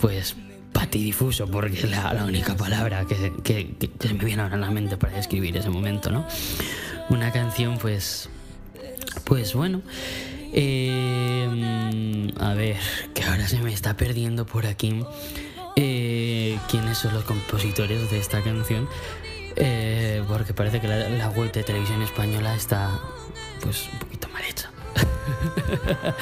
pues 0.00 0.36
patidifuso 0.72 1.46
porque 1.46 1.78
es 1.78 1.90
la, 1.90 2.24
única 2.26 2.54
palabra 2.56 3.06
que, 3.06 3.74
me 4.12 4.24
viene 4.24 4.42
ahora 4.42 4.56
a 4.56 4.58
la 4.58 4.70
mente 4.70 4.98
para 4.98 5.16
describir 5.16 5.56
ese 5.56 5.70
momento, 5.70 6.10
¿no? 6.10 6.26
Una 7.08 7.32
canción 7.32 7.78
pues 7.78 8.28
pues 9.24 9.54
bueno 9.54 9.80
Eh, 10.52 12.32
a 12.38 12.54
ver, 12.54 12.78
que 13.14 13.24
ahora 13.24 13.46
se 13.48 13.58
me 13.60 13.72
está 13.72 13.96
perdiendo 13.96 14.46
por 14.46 14.66
aquí. 14.66 15.04
Eh, 15.76 16.58
¿Quiénes 16.70 16.98
son 16.98 17.14
los 17.14 17.24
compositores 17.24 18.10
de 18.10 18.18
esta 18.18 18.42
canción? 18.42 18.88
Eh, 19.56 20.22
porque 20.28 20.54
parece 20.54 20.80
que 20.80 20.88
la, 20.88 21.08
la 21.08 21.28
web 21.30 21.52
de 21.52 21.62
televisión 21.62 22.00
española 22.02 22.54
está 22.54 23.00
pues 23.66 23.88
un 23.92 23.98
poquito 23.98 24.28
mal 24.28 24.42
hecha. 24.44 24.70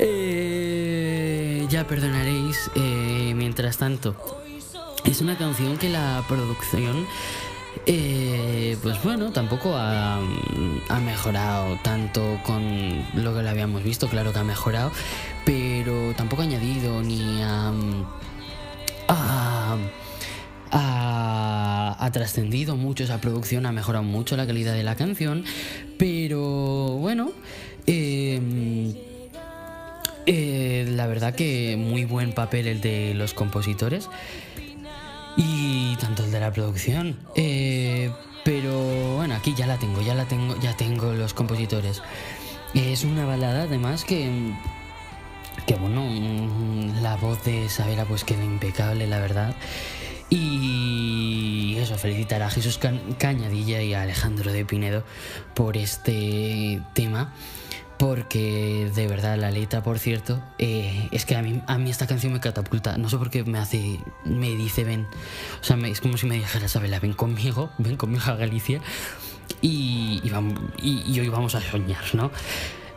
Eh, 0.00 1.66
ya 1.68 1.84
perdonaréis. 1.84 2.70
eh, 2.76 3.32
mientras 3.34 3.78
tanto, 3.78 4.14
es 5.04 5.20
una 5.20 5.36
canción 5.36 5.76
que 5.76 5.88
la 5.88 6.22
producción, 6.28 7.04
eh, 7.84 8.76
pues 8.80 9.02
bueno, 9.02 9.32
tampoco 9.32 9.74
ha, 9.76 10.18
ha 10.88 11.00
mejorado 11.00 11.76
tanto 11.82 12.38
con 12.46 13.02
lo 13.14 13.34
que 13.34 13.42
le 13.42 13.48
habíamos 13.50 13.82
visto. 13.82 14.06
Claro 14.08 14.32
que 14.32 14.38
ha 14.38 14.44
mejorado, 14.44 14.92
pero 15.44 16.14
tampoco 16.16 16.42
ha 16.42 16.44
añadido 16.44 17.02
ni 17.02 17.42
ha, 17.42 17.72
ha- 20.72 22.10
trascendido 22.12 22.74
mucho 22.76 23.04
esa 23.04 23.20
producción, 23.20 23.66
ha 23.66 23.72
mejorado 23.72 24.02
mucho 24.02 24.34
la 24.36 24.46
calidad 24.46 24.72
de 24.72 24.82
la 24.82 24.96
canción, 24.96 25.44
pero 25.98 26.96
bueno, 26.98 27.30
eh, 27.86 28.94
eh, 30.24 30.86
la 30.88 31.06
verdad 31.06 31.34
que 31.34 31.76
muy 31.78 32.04
buen 32.06 32.32
papel 32.32 32.66
el 32.66 32.80
de 32.80 33.12
los 33.14 33.34
compositores 33.34 34.08
y 35.36 35.96
tanto 35.96 36.24
el 36.24 36.30
de 36.32 36.40
la 36.40 36.50
producción. 36.50 37.16
Eh, 37.36 38.10
pero 38.42 39.16
bueno, 39.16 39.34
aquí 39.34 39.54
ya 39.54 39.66
la 39.66 39.76
tengo, 39.78 40.00
ya 40.00 40.14
la 40.14 40.24
tengo, 40.24 40.58
ya 40.60 40.74
tengo 40.76 41.12
los 41.12 41.34
compositores. 41.34 42.02
Es 42.74 43.04
una 43.04 43.26
balada 43.26 43.64
además 43.64 44.04
que 44.04 44.52
que 45.66 45.74
bueno, 45.74 46.02
mm, 46.02 47.02
la 47.02 47.16
voz 47.16 47.44
de 47.44 47.64
Isabela 47.66 48.04
pues 48.06 48.24
queda 48.24 48.42
impecable, 48.44 49.06
la 49.06 49.18
verdad. 49.18 49.54
Y 50.30 51.76
eso, 51.78 51.96
felicitar 51.96 52.42
a 52.42 52.50
Jesús 52.50 52.78
Ca- 52.78 52.92
Cañadilla 53.18 53.82
y 53.82 53.94
a 53.94 54.02
Alejandro 54.02 54.52
de 54.52 54.64
Pinedo 54.64 55.04
por 55.54 55.76
este 55.76 56.80
tema. 56.94 57.32
Porque 57.98 58.92
de 58.94 59.08
verdad 59.08 59.36
la 59.38 59.50
letra, 59.50 59.82
por 59.82 59.98
cierto, 59.98 60.40
eh, 60.58 61.08
es 61.10 61.24
que 61.24 61.34
a 61.34 61.42
mí, 61.42 61.60
a 61.66 61.78
mí 61.78 61.90
esta 61.90 62.06
canción 62.06 62.32
me 62.32 62.38
catapulta. 62.38 62.96
No 62.96 63.08
sé 63.08 63.16
por 63.18 63.28
qué 63.28 63.42
me 63.42 63.58
hace, 63.58 63.98
me 64.24 64.50
dice 64.50 64.84
ven. 64.84 65.04
O 65.60 65.64
sea, 65.64 65.76
es 65.88 66.00
como 66.00 66.16
si 66.16 66.26
me 66.26 66.36
dijera, 66.36 66.66
Isabela, 66.66 67.00
ven 67.00 67.12
conmigo, 67.14 67.70
ven 67.78 67.96
conmigo 67.96 68.22
a 68.26 68.36
Galicia 68.36 68.80
y- 69.60 70.20
y 70.22 71.18
hoy 71.18 71.28
vamos 71.28 71.56
a 71.56 71.60
soñar, 71.60 72.04
¿no? 72.14 72.30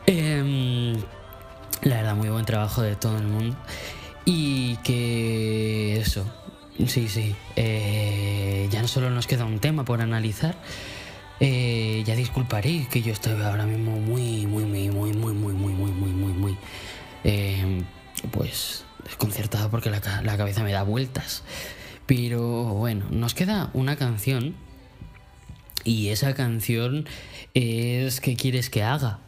Em, 0.05 0.93
la 1.81 1.95
verdad, 1.95 2.15
muy 2.15 2.29
buen 2.29 2.45
trabajo 2.45 2.83
de 2.83 2.95
todo 2.95 3.17
el 3.17 3.25
mundo. 3.27 3.55
Y 4.25 4.75
que 4.83 5.97
eso, 5.99 6.25
sí, 6.87 7.07
sí. 7.07 7.35
eh, 7.55 8.67
ya 8.71 8.81
no 8.81 8.87
solo 8.87 9.09
nos 9.09 9.27
queda 9.27 9.45
un 9.45 9.59
tema 9.59 9.85
por 9.85 10.01
analizar. 10.01 10.55
eh, 11.39 12.03
ya 12.05 12.15
disculparéis 12.15 12.87
que 12.87 13.01
yo 13.01 13.11
estoy 13.13 13.41
ahora 13.41 13.65
mismo 13.65 13.91
muy, 13.99 14.45
muy, 14.45 14.63
muy, 14.65 14.89
muy, 14.91 15.11
muy, 15.13 15.33
muy, 15.33 15.53
muy, 15.53 15.73
muy, 15.73 15.91
muy, 15.91 16.11
muy, 16.11 16.33
muy, 16.33 16.57
eh, 17.23 17.83
pues 18.31 18.85
desconcertado 19.03 19.69
porque 19.71 19.89
la, 19.89 20.01
la 20.23 20.37
cabeza 20.37 20.63
me 20.63 20.71
da 20.71 20.83
vueltas. 20.83 21.43
Pero 22.05 22.41
bueno, 22.75 23.05
nos 23.09 23.33
queda 23.33 23.69
una 23.73 23.95
canción 23.95 24.55
y 25.83 26.09
esa 26.09 26.33
canción 26.35 27.07
es 27.53 28.21
¿Qué 28.21 28.35
quieres 28.35 28.69
que 28.69 28.83
haga? 28.83 29.19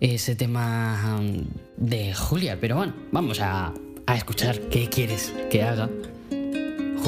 Ese 0.00 0.36
tema 0.36 1.16
um, 1.18 1.44
de 1.78 2.12
Julia. 2.14 2.58
Pero 2.60 2.76
bueno, 2.76 2.94
vamos 3.12 3.40
a, 3.40 3.72
a 4.06 4.14
escuchar 4.16 4.60
¿Qué 4.68 4.88
quieres 4.90 5.32
que 5.50 5.62
haga? 5.62 5.88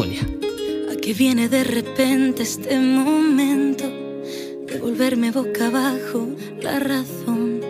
¿A 0.01 0.95
qué 0.95 1.13
viene 1.13 1.49
de 1.49 1.65
repente 1.65 2.45
este 2.45 2.79
momento 2.79 3.83
de 3.85 4.79
volverme 4.81 5.33
boca 5.33 5.67
abajo 5.67 6.29
la 6.63 6.79
razón? 6.79 7.61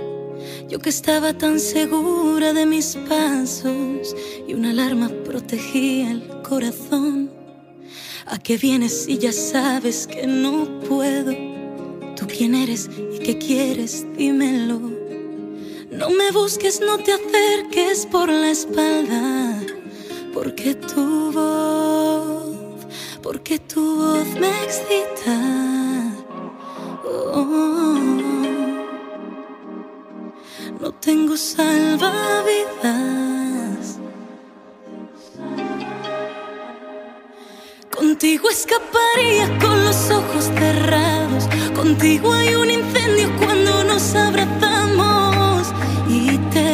Yo 0.69 0.79
que 0.79 0.91
estaba 0.91 1.33
tan 1.33 1.59
segura 1.59 2.53
de 2.53 2.67
mis 2.67 2.97
pasos 3.09 4.15
y 4.47 4.53
una 4.53 4.73
alarma 4.73 5.09
protegía 5.25 6.11
el 6.11 6.43
corazón. 6.47 7.31
¿A 8.27 8.39
qué 8.39 8.59
vienes 8.59 9.05
si 9.05 9.17
ya 9.17 9.33
sabes 9.33 10.07
que 10.07 10.27
no 10.27 10.81
puedo? 10.81 11.33
¿Tú 12.15 12.27
quién 12.27 12.55
eres 12.55 12.91
y 13.15 13.21
qué 13.21 13.39
quieres? 13.39 14.07
Dímelo. 14.19 14.79
No 15.91 16.11
me 16.11 16.31
busques, 16.33 16.83
no 16.83 16.99
te 16.99 17.13
acerques 17.15 18.05
por 18.05 18.29
la 18.29 18.51
espalda, 18.51 19.63
porque 20.41 20.73
tu 20.77 21.33
voz, 21.33 22.87
porque 23.21 23.59
tu 23.59 23.83
voz 23.97 24.29
me 24.39 24.51
excita. 24.67 25.37
Oh, 27.05 27.99
no 30.81 30.93
tengo 31.07 31.37
salvavidas. 31.37 31.99
Contigo 37.91 38.49
escaparía 38.49 39.59
con 39.59 39.85
los 39.85 40.09
ojos 40.11 40.45
cerrados. 40.57 41.49
Contigo 41.75 42.33
hay 42.33 42.55
un 42.55 42.71
incendio 42.71 43.29
cuando 43.41 43.83
nos 43.83 44.15
abrazamos 44.15 45.67
y 46.09 46.39
te 46.53 46.68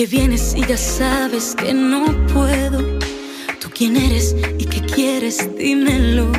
¿A 0.00 0.02
qué 0.02 0.16
vienes 0.16 0.52
si 0.52 0.64
ya 0.66 0.78
sabes 0.78 1.54
que 1.54 1.74
no 1.74 2.06
puedo? 2.32 2.80
¿Tú 3.60 3.68
quién 3.68 3.98
eres 3.98 4.34
y 4.58 4.64
qué 4.64 4.80
quieres? 4.80 5.46
Dímelo. 5.58 6.32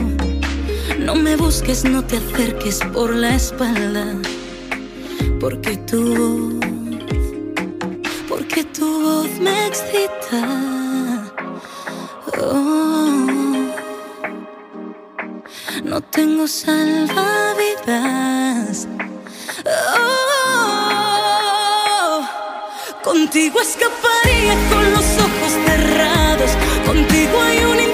No 0.98 1.14
me 1.14 1.36
busques, 1.36 1.84
no 1.84 2.04
te 2.04 2.18
acerques 2.18 2.80
por 2.92 3.14
la 3.14 3.36
espalda. 3.36 4.16
Porque 5.40 5.78
tu 5.78 6.02
voz, 6.16 6.56
porque 8.28 8.64
tu 8.64 8.88
voz 9.04 9.30
me 9.40 9.68
excita. 9.68 11.32
Oh. 12.42 13.72
No 15.84 16.02
tengo 16.02 16.48
salvavidas. 16.48 17.51
Contigo 23.12 23.60
escaparía 23.60 24.56
con 24.70 24.94
los 24.94 25.06
ojos 25.18 25.52
cerrados. 25.66 26.52
Contigo 26.86 27.42
hay 27.42 27.58
un 27.66 27.91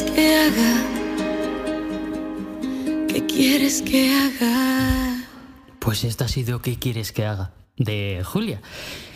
que 0.00 0.36
haga? 0.36 0.72
¿Qué 3.08 3.26
quieres 3.26 3.82
que 3.82 4.10
haga? 4.14 5.26
Pues 5.80 6.04
esta 6.04 6.24
ha 6.24 6.28
sido 6.28 6.62
¿Qué 6.62 6.78
quieres 6.78 7.12
que 7.12 7.26
haga? 7.26 7.52
de 7.76 8.22
Julia. 8.24 8.62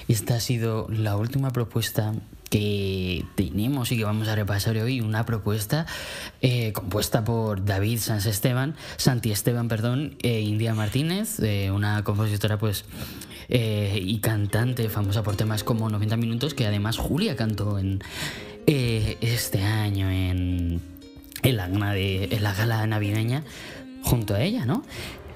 Esta 0.09 0.35
ha 0.35 0.41
sido 0.41 0.87
la 0.91 1.17
última 1.17 1.51
propuesta 1.51 2.15
que 2.51 3.25
tenemos 3.37 3.91
y 3.91 3.97
que 3.97 4.05
vamos 4.05 4.29
a 4.29 4.35
repasar 4.35 4.77
hoy 4.77 5.01
una 5.01 5.25
propuesta 5.25 5.87
eh, 6.43 6.73
compuesta 6.73 7.25
por 7.25 7.65
David 7.65 7.99
Sanz 7.99 8.27
Esteban, 8.27 8.77
Santi 8.99 9.33
Esteban, 9.33 9.69
perdón, 9.69 10.17
e 10.23 10.41
India 10.41 10.75
Martínez, 10.75 11.41
eh, 11.41 11.71
una 11.71 12.05
compositora 12.05 12.59
pues 12.59 12.85
eh, 13.49 13.99
y 14.01 14.19
cantante 14.21 14.89
famosa 14.89 15.23
por 15.23 15.37
temas 15.37 15.65
como 15.65 15.89
90 15.89 16.17
minutos 16.17 16.55
que 16.55 16.67
además 16.67 16.99
Julia 16.99 17.35
cantó 17.35 17.79
en 17.79 18.03
este 18.67 19.63
año 19.63 20.11
en, 20.11 20.81
en, 21.43 21.57
la, 21.57 21.67
en 21.67 22.43
la 22.43 22.55
gala 22.55 22.87
navideña 22.87 23.45
junto 24.03 24.35
a 24.35 24.43
ella, 24.43 24.65
¿no? 24.65 24.85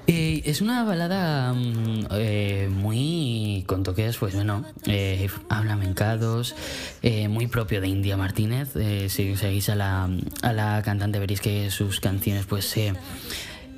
Eh, 0.07 0.41
es 0.45 0.61
una 0.61 0.83
balada 0.83 1.53
mm, 1.53 2.07
eh, 2.11 2.69
muy 2.71 3.63
con 3.67 3.83
toques, 3.83 4.17
pues 4.17 4.33
bueno, 4.33 4.65
eh, 4.85 5.29
eh, 7.01 7.27
muy 7.27 7.47
propio 7.47 7.81
de 7.81 7.87
India 7.87 8.17
Martínez. 8.17 8.73
si 9.07 9.35
seguís 9.35 9.69
a 9.69 9.75
la, 9.75 10.09
a 10.41 10.53
la 10.53 10.81
cantante 10.83 11.19
veréis 11.19 11.39
que 11.39 11.69
sus 11.69 11.99
canciones 11.99 12.45
pues 12.45 12.65
se... 12.65 12.93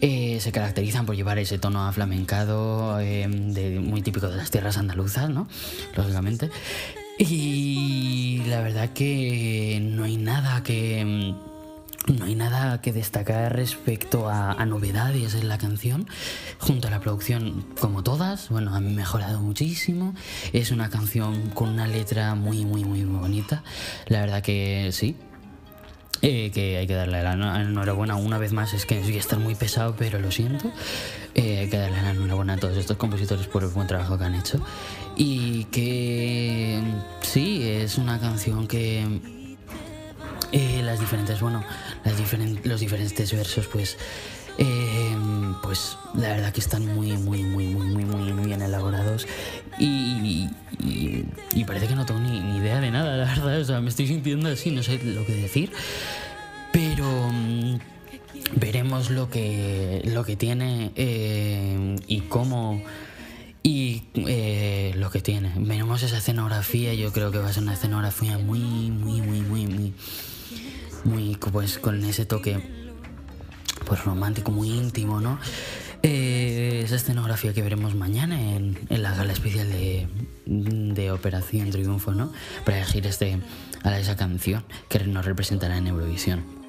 se 0.02 0.52
caracterizan 0.52 1.06
por 1.06 1.16
llevar 1.16 1.38
ese 1.40 1.60
tono 1.60 1.88
aflamencado 1.88 2.98
de, 2.98 3.80
muy 3.82 4.02
típico 4.02 4.28
de 4.28 4.38
las 4.38 4.50
tierras 4.50 4.78
andaluzas, 4.78 5.30
¿no? 5.30 5.48
Lógicamente. 5.96 6.50
Y 7.26 8.44
la 8.48 8.62
verdad 8.62 8.90
que 8.90 9.80
no 9.82 10.04
hay 10.04 10.18
nada 10.18 10.62
que 10.62 11.06
mm, 11.06 12.14
no 12.18 12.26
hay 12.26 12.36
nada 12.36 12.82
que 12.82 12.92
destacar 12.92 13.56
respecto 13.56 14.28
a, 14.28 14.66
novedades 14.66 15.36
en 15.36 15.48
la 15.48 15.58
canción. 15.58 16.06
Junto 16.60 16.90
a 16.90 16.92
la 16.92 17.00
producción, 17.00 17.66
como 17.80 18.04
todas, 18.04 18.50
bueno, 18.50 18.76
ha 18.76 18.82
mejorado 18.82 19.40
muchísimo. 19.40 20.14
Es 20.52 20.72
una 20.72 20.90
canción 20.90 21.50
con 21.52 21.70
una 21.70 21.88
letra 21.88 22.36
muy, 22.36 22.66
muy, 22.66 22.84
muy 22.84 23.06
bonita. 23.06 23.64
La 24.08 24.20
verdad 24.20 24.42
que 24.42 24.90
sí. 24.92 25.16
Eh, 26.22 26.52
que 26.52 26.78
hay 26.78 26.88
que 26.88 26.94
darle 26.94 27.22
la 27.22 27.34
enhorabuena 27.62 28.16
una 28.18 28.38
vez 28.38 28.52
más. 28.52 28.74
Es 28.74 28.86
que 28.86 29.00
voy 29.00 29.16
a 29.16 29.20
estar 29.20 29.40
muy 29.40 29.56
pesado, 29.56 29.96
pero 29.98 30.20
lo 30.20 30.32
siento. 30.32 30.72
Eh, 31.36 31.60
hay 31.60 31.70
que 31.70 31.78
darle 31.78 32.02
la 32.02 32.12
enhorabuena 32.12 32.54
a 32.54 32.58
todos 32.58 32.78
estos 32.78 32.98
compositores 32.98 33.48
por 33.48 33.64
el 33.64 33.70
buen 33.70 33.88
trabajo 33.88 34.18
que 34.18 34.24
han 34.26 34.36
hecho. 34.36 34.60
Y 35.16 35.66
que 35.66 36.82
sí, 37.22 37.62
es 37.64 37.98
una 37.98 38.20
canción 38.20 38.68
que 38.68 39.06
eh, 40.52 40.82
las 40.84 41.00
diferentes, 41.00 41.40
bueno, 41.42 41.64
los 42.64 42.80
diferentes 42.80 43.34
versos, 43.34 43.68
pues, 43.68 43.98
eh, 44.60 45.16
pues 45.64 45.98
la 46.14 46.30
verdad 46.30 46.54
que 46.54 46.60
están 46.60 46.86
muy, 46.86 47.14
muy, 47.14 47.42
muy, 47.42 47.66
muy, 47.66 47.88
muy, 47.88 48.34
muy, 48.34 48.46
bien 48.46 48.62
elaborados 48.62 49.26
y, 49.80 50.48
y, 50.80 51.64
parece 51.66 51.88
que 51.88 51.96
no 51.96 52.06
tengo 52.06 52.20
ni, 52.20 52.58
idea 52.58 52.80
de 52.80 52.92
nada, 52.92 53.18
la 53.18 53.26
verdad, 53.26 53.62
o 53.62 53.66
sea, 53.66 53.82
me 53.82 53.90
estoy 53.90 54.06
sintiendo 54.06 54.50
así, 54.50 54.70
no 54.70 54.84
sé 54.84 55.00
lo 55.04 55.26
que 55.26 55.34
decir, 55.34 55.72
pero 56.72 57.30
mm, 57.32 57.80
veremos 58.58 59.10
lo 59.10 59.32
que, 59.32 60.04
lo 60.06 60.24
que 60.24 60.36
tiene 60.36 60.92
eh, 60.96 61.96
y 62.06 62.22
cómo 62.22 62.80
y 63.64 64.04
lo 64.96 65.10
que 65.10 65.22
tiene. 65.22 65.54
Veremos 65.56 66.04
esa 66.04 66.18
escenografía, 66.18 66.94
yo 66.94 67.12
creo 67.12 67.32
que 67.32 67.40
va 67.40 67.50
a 67.50 67.54
ser 67.54 67.64
una 67.64 67.74
escenografía 67.74 68.38
muy, 68.38 68.60
muy, 68.60 69.22
muy, 69.22 69.42
muy, 69.42 69.66
muy 69.66 69.94
muy 71.04 71.38
pues 71.52 71.80
con 71.80 72.04
ese 72.04 72.26
toque 72.26 72.62
pues 73.86 74.04
romántico, 74.06 74.52
muy 74.52 74.70
íntimo, 74.70 75.20
¿no? 75.20 75.40
Eh, 76.02 76.82
esa 76.84 76.96
escenografía 76.96 77.54
que 77.54 77.62
veremos 77.62 77.96
mañana 77.96 78.40
en, 78.42 78.78
la 78.90 79.14
gala 79.16 79.32
especial 79.32 79.70
de, 79.70 80.08
de, 80.46 81.12
Operación 81.12 81.70
Triunfo, 81.70 82.12
¿no? 82.12 82.32
Para 82.66 82.78
elegir 82.78 83.08
este, 83.08 83.40
a 83.84 84.00
esa 84.00 84.16
canción 84.16 84.64
que 84.90 85.00
nos 85.00 85.26
representará 85.26 85.78
en 85.78 85.88
Eurovisión. 85.88 86.63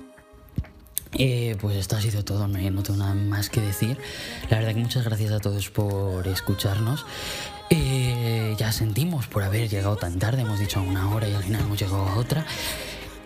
Eh, 1.16 1.56
pues 1.60 1.76
esto 1.76 1.96
ha 1.96 2.00
sido 2.00 2.24
todo, 2.24 2.48
no, 2.48 2.58
no, 2.58 2.82
tengo 2.82 2.98
nada 2.98 3.14
más 3.14 3.48
que 3.50 3.60
decir. 3.60 3.98
La 4.50 4.58
verdad 4.58 4.74
que 4.74 4.80
muchas 4.80 5.04
gracias 5.04 5.32
a 5.32 5.40
todos 5.40 5.70
por 5.70 6.26
escucharnos. 6.26 7.06
Eh, 7.70 8.54
ya 8.58 8.72
sentimos 8.72 9.26
por 9.26 9.42
haber 9.42 9.68
llegado 9.68 9.96
tan 9.96 10.18
tarde, 10.18 10.42
hemos 10.42 10.58
dicho 10.58 10.82
una 10.82 11.12
hora 11.14 11.28
y 11.28 11.34
al 11.34 11.42
final 11.42 11.62
hemos 11.62 11.78
llegado 11.78 12.06
a 12.08 12.16
otra. 12.16 12.44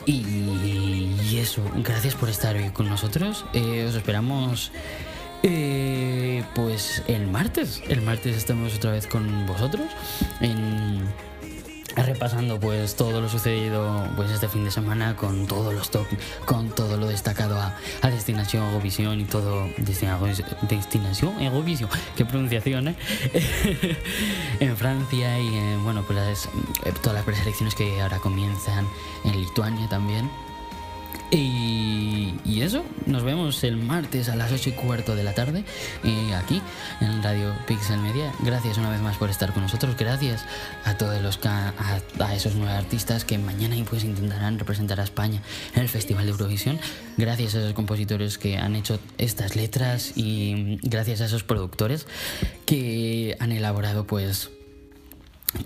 Y, 0.07 1.39
eso, 1.39 1.63
gracias 1.77 2.15
por 2.15 2.29
estar 2.29 2.57
hoy 2.57 2.71
con 2.71 2.89
nosotros. 2.89 3.45
Eh, 3.53 3.87
os 3.89 3.95
esperamos 3.95 4.73
pues 6.55 7.03
el 7.07 7.27
martes. 7.29 7.83
El 7.89 8.03
martes 8.03 8.37
estamos 8.37 8.75
otra 8.75 8.93
vez 8.93 9.07
con 9.07 9.47
vosotros 9.47 9.87
en 10.41 11.07
repasando 12.03 12.61
pues 12.61 12.97
todo 12.97 13.21
lo 13.21 13.29
sucedido 13.29 14.07
pues 14.17 14.31
este 14.31 14.49
fin 14.49 14.65
de 14.65 14.71
semana 14.71 15.17
con 15.17 15.47
todos 15.47 15.75
los 15.75 15.91
top, 15.91 16.07
con 16.45 16.71
todo 16.71 16.97
lo 16.97 17.07
destacado 17.07 17.57
a, 17.61 17.77
a 18.03 18.11
Destinación 18.11 18.65
Eurovisión 18.67 19.21
y 19.21 19.25
todo 19.25 19.69
Destinación 19.79 21.41
Eurovisión, 21.41 21.91
qué 22.17 22.25
pronunciación, 22.25 22.89
¿eh? 22.89 22.97
en 24.61 24.77
Francia 24.77 25.39
y 25.39 25.77
bueno 25.83 26.05
pues 26.07 26.49
eh, 26.85 26.93
todas 27.03 27.17
las 27.17 27.25
preselecciones 27.25 27.75
que 27.75 28.01
ahora 28.01 28.19
comienzan 28.19 28.87
en 29.25 29.41
Lituania 29.41 29.89
también. 29.89 30.31
Y, 31.31 32.63
eso, 32.63 32.85
nos 33.07 33.23
vemos 33.23 33.63
el 33.63 33.77
martes 33.77 34.29
a 34.29 34.37
las 34.37 34.51
8 34.51 34.71
y 34.71 34.73
cuarto 34.73 35.15
de 35.15 35.23
la 35.23 35.33
tarde 35.33 35.65
eh, 36.05 36.35
aquí 36.35 36.61
en 37.01 37.23
Radio 37.23 37.55
Pixel 37.67 38.01
Media. 38.01 38.33
Gracias 38.41 38.79
una 38.79 38.91
vez 38.91 39.01
más 39.01 39.17
por 39.17 39.31
estar 39.31 39.53
con 39.53 39.63
nosotros. 39.63 39.97
Gracias 39.97 40.45
a 40.85 40.99
todos 40.99 41.23
los 41.23 41.39
a, 41.47 41.73
a 42.19 42.35
esos 42.35 42.57
nueve 42.57 42.73
artistas 42.73 43.25
que 43.25 43.39
mañana 43.39 43.77
pues 43.89 44.05
intentarán 44.05 44.59
representar 44.59 45.01
a 45.01 45.05
España 45.05 45.41
en 45.75 45.83
el 45.83 45.89
Festival 45.89 46.25
de 46.27 46.33
Eurovisión. 46.33 46.79
Gracias 47.17 47.55
a 47.55 47.59
esos 47.61 47.75
compositores 47.75 48.39
que 48.39 48.59
han 48.59 48.75
hecho 48.75 48.99
estas 49.19 49.55
letras 49.55 50.13
y 50.17 50.79
gracias 50.83 51.21
a 51.21 51.27
esos 51.27 51.45
productores 51.45 52.07
que 52.67 53.37
han 53.39 53.53
elaborado 53.53 54.05
pues 54.05 54.51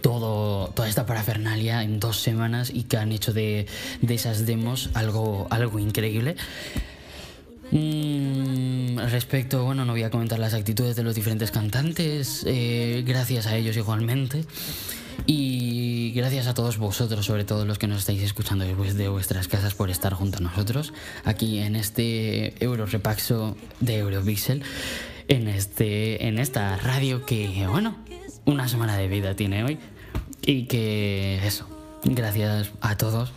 todo, 0.01 0.69
toda 0.69 0.89
esta 0.89 1.07
parafernalia 1.07 1.83
en 1.83 2.01
dos 2.01 2.21
semanas 2.21 2.71
y 2.73 2.85
que 2.85 2.97
han 2.97 3.13
hecho 3.13 3.33
de, 3.33 3.67
esas 4.09 4.47
demos 4.47 4.91
algo, 4.95 5.47
algo 5.51 5.79
increíble. 5.79 6.37
Mm, 7.71 8.99
respecto, 9.11 9.65
bueno, 9.65 9.85
no 9.85 9.93
voy 9.93 10.03
a 10.03 10.11
comentar 10.11 10.39
las 10.39 10.55
actitudes 10.55 10.95
de 10.95 11.03
los 11.03 11.15
diferentes 11.15 11.51
cantantes, 11.51 12.45
eh, 12.47 13.03
gracias 13.07 13.47
a 13.47 13.57
ellos 13.57 13.77
igualmente. 13.77 14.45
Y 15.27 16.13
gracias 16.13 16.47
a 16.47 16.55
todos 16.55 16.79
vosotros, 16.79 17.27
sobre 17.27 17.45
todo 17.45 17.65
los 17.65 17.79
que 17.79 17.87
nos 17.87 17.99
estáis 18.01 18.23
escuchando 18.23 18.65
después 18.65 18.97
de 18.97 19.09
vuestras 19.09 19.47
casas, 19.47 19.75
por 19.75 19.91
estar 19.91 20.15
junto 20.15 20.39
a 20.39 20.41
nosotros 20.41 20.93
aquí 21.25 21.61
en 21.61 21.77
este 21.77 22.55
Euro 22.65 22.87
Repaxo 22.87 23.57
de 23.81 23.99
Europixel, 23.99 24.63
en, 25.29 25.49
este, 25.49 26.27
en 26.27 26.39
esta 26.39 26.77
radio 26.79 27.25
que, 27.25 27.67
bueno, 27.69 27.97
una 28.45 28.69
semana 28.69 28.97
de 28.97 29.09
vida 29.09 29.35
tiene 29.35 29.65
hoy. 29.65 29.79
Y 30.45 30.67
que 30.67 31.47
eso, 31.47 31.69
gracias 32.05 32.73
a 32.81 32.97
todos 32.97 33.33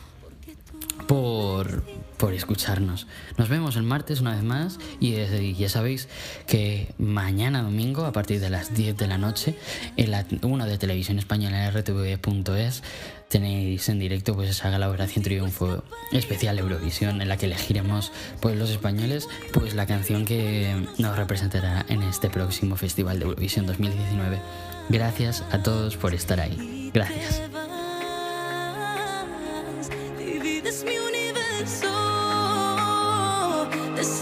por, 1.07 1.83
por 2.17 2.33
escucharnos. 2.33 3.07
Nos 3.37 3.49
vemos 3.49 3.75
el 3.75 3.83
martes 3.83 4.21
una 4.21 4.33
vez 4.33 4.43
más 4.43 4.79
y, 4.99 5.13
ya 5.53 5.69
sabéis 5.69 6.07
que 6.47 6.93
mañana 6.97 7.61
domingo 7.61 8.05
a 8.05 8.11
partir 8.11 8.39
de 8.39 8.49
las 8.49 8.73
10 8.73 8.97
de 8.97 9.07
la 9.07 9.17
noche 9.17 9.55
en 9.97 10.11
la 10.11 10.25
1 10.41 10.65
de 10.65 10.77
Televisión 10.77 11.19
Española 11.19 11.69
rtv.es 11.69 12.83
tenéis 13.29 13.89
en 13.89 13.99
directo 13.99 14.35
pues 14.35 14.49
esa 14.49 14.69
gala 14.69 14.95
Triunfo 15.07 15.83
especial 16.11 16.59
Eurovisión 16.59 17.21
en 17.21 17.27
la 17.27 17.37
que 17.37 17.47
elegiremos 17.47 18.11
pues 18.39 18.57
los 18.57 18.69
españoles 18.69 19.27
pues 19.51 19.73
la 19.73 19.85
canción 19.85 20.25
que 20.25 20.87
nos 20.97 21.17
representará 21.17 21.85
en 21.89 22.03
este 22.03 22.29
próximo 22.29 22.75
Festival 22.75 23.19
de 23.19 23.25
Eurovisión 23.25 23.65
2019. 23.65 24.74
Gracias 24.89 25.43
a 25.51 25.61
todos 25.63 25.97
por 25.97 26.13
estar 26.13 26.39
ahí. 26.39 26.91
Gracias. 26.93 27.41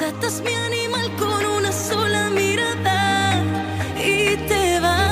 desatas 0.03 0.41
mi 0.41 0.53
animal 0.53 1.09
con 1.17 1.45
una 1.45 1.71
sola 1.71 2.29
mirada 2.29 3.41
y 3.97 4.35
te 4.47 4.79
vas, 4.79 5.03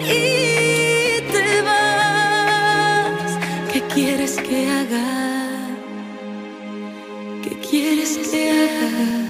y 0.00 1.22
te 1.32 1.62
vas. 1.62 3.38
¿Qué 3.72 3.80
quieres 3.94 4.36
que 4.36 4.68
haga? 4.68 5.08
¿Qué 7.42 7.58
quieres 7.60 8.18
que 8.30 9.21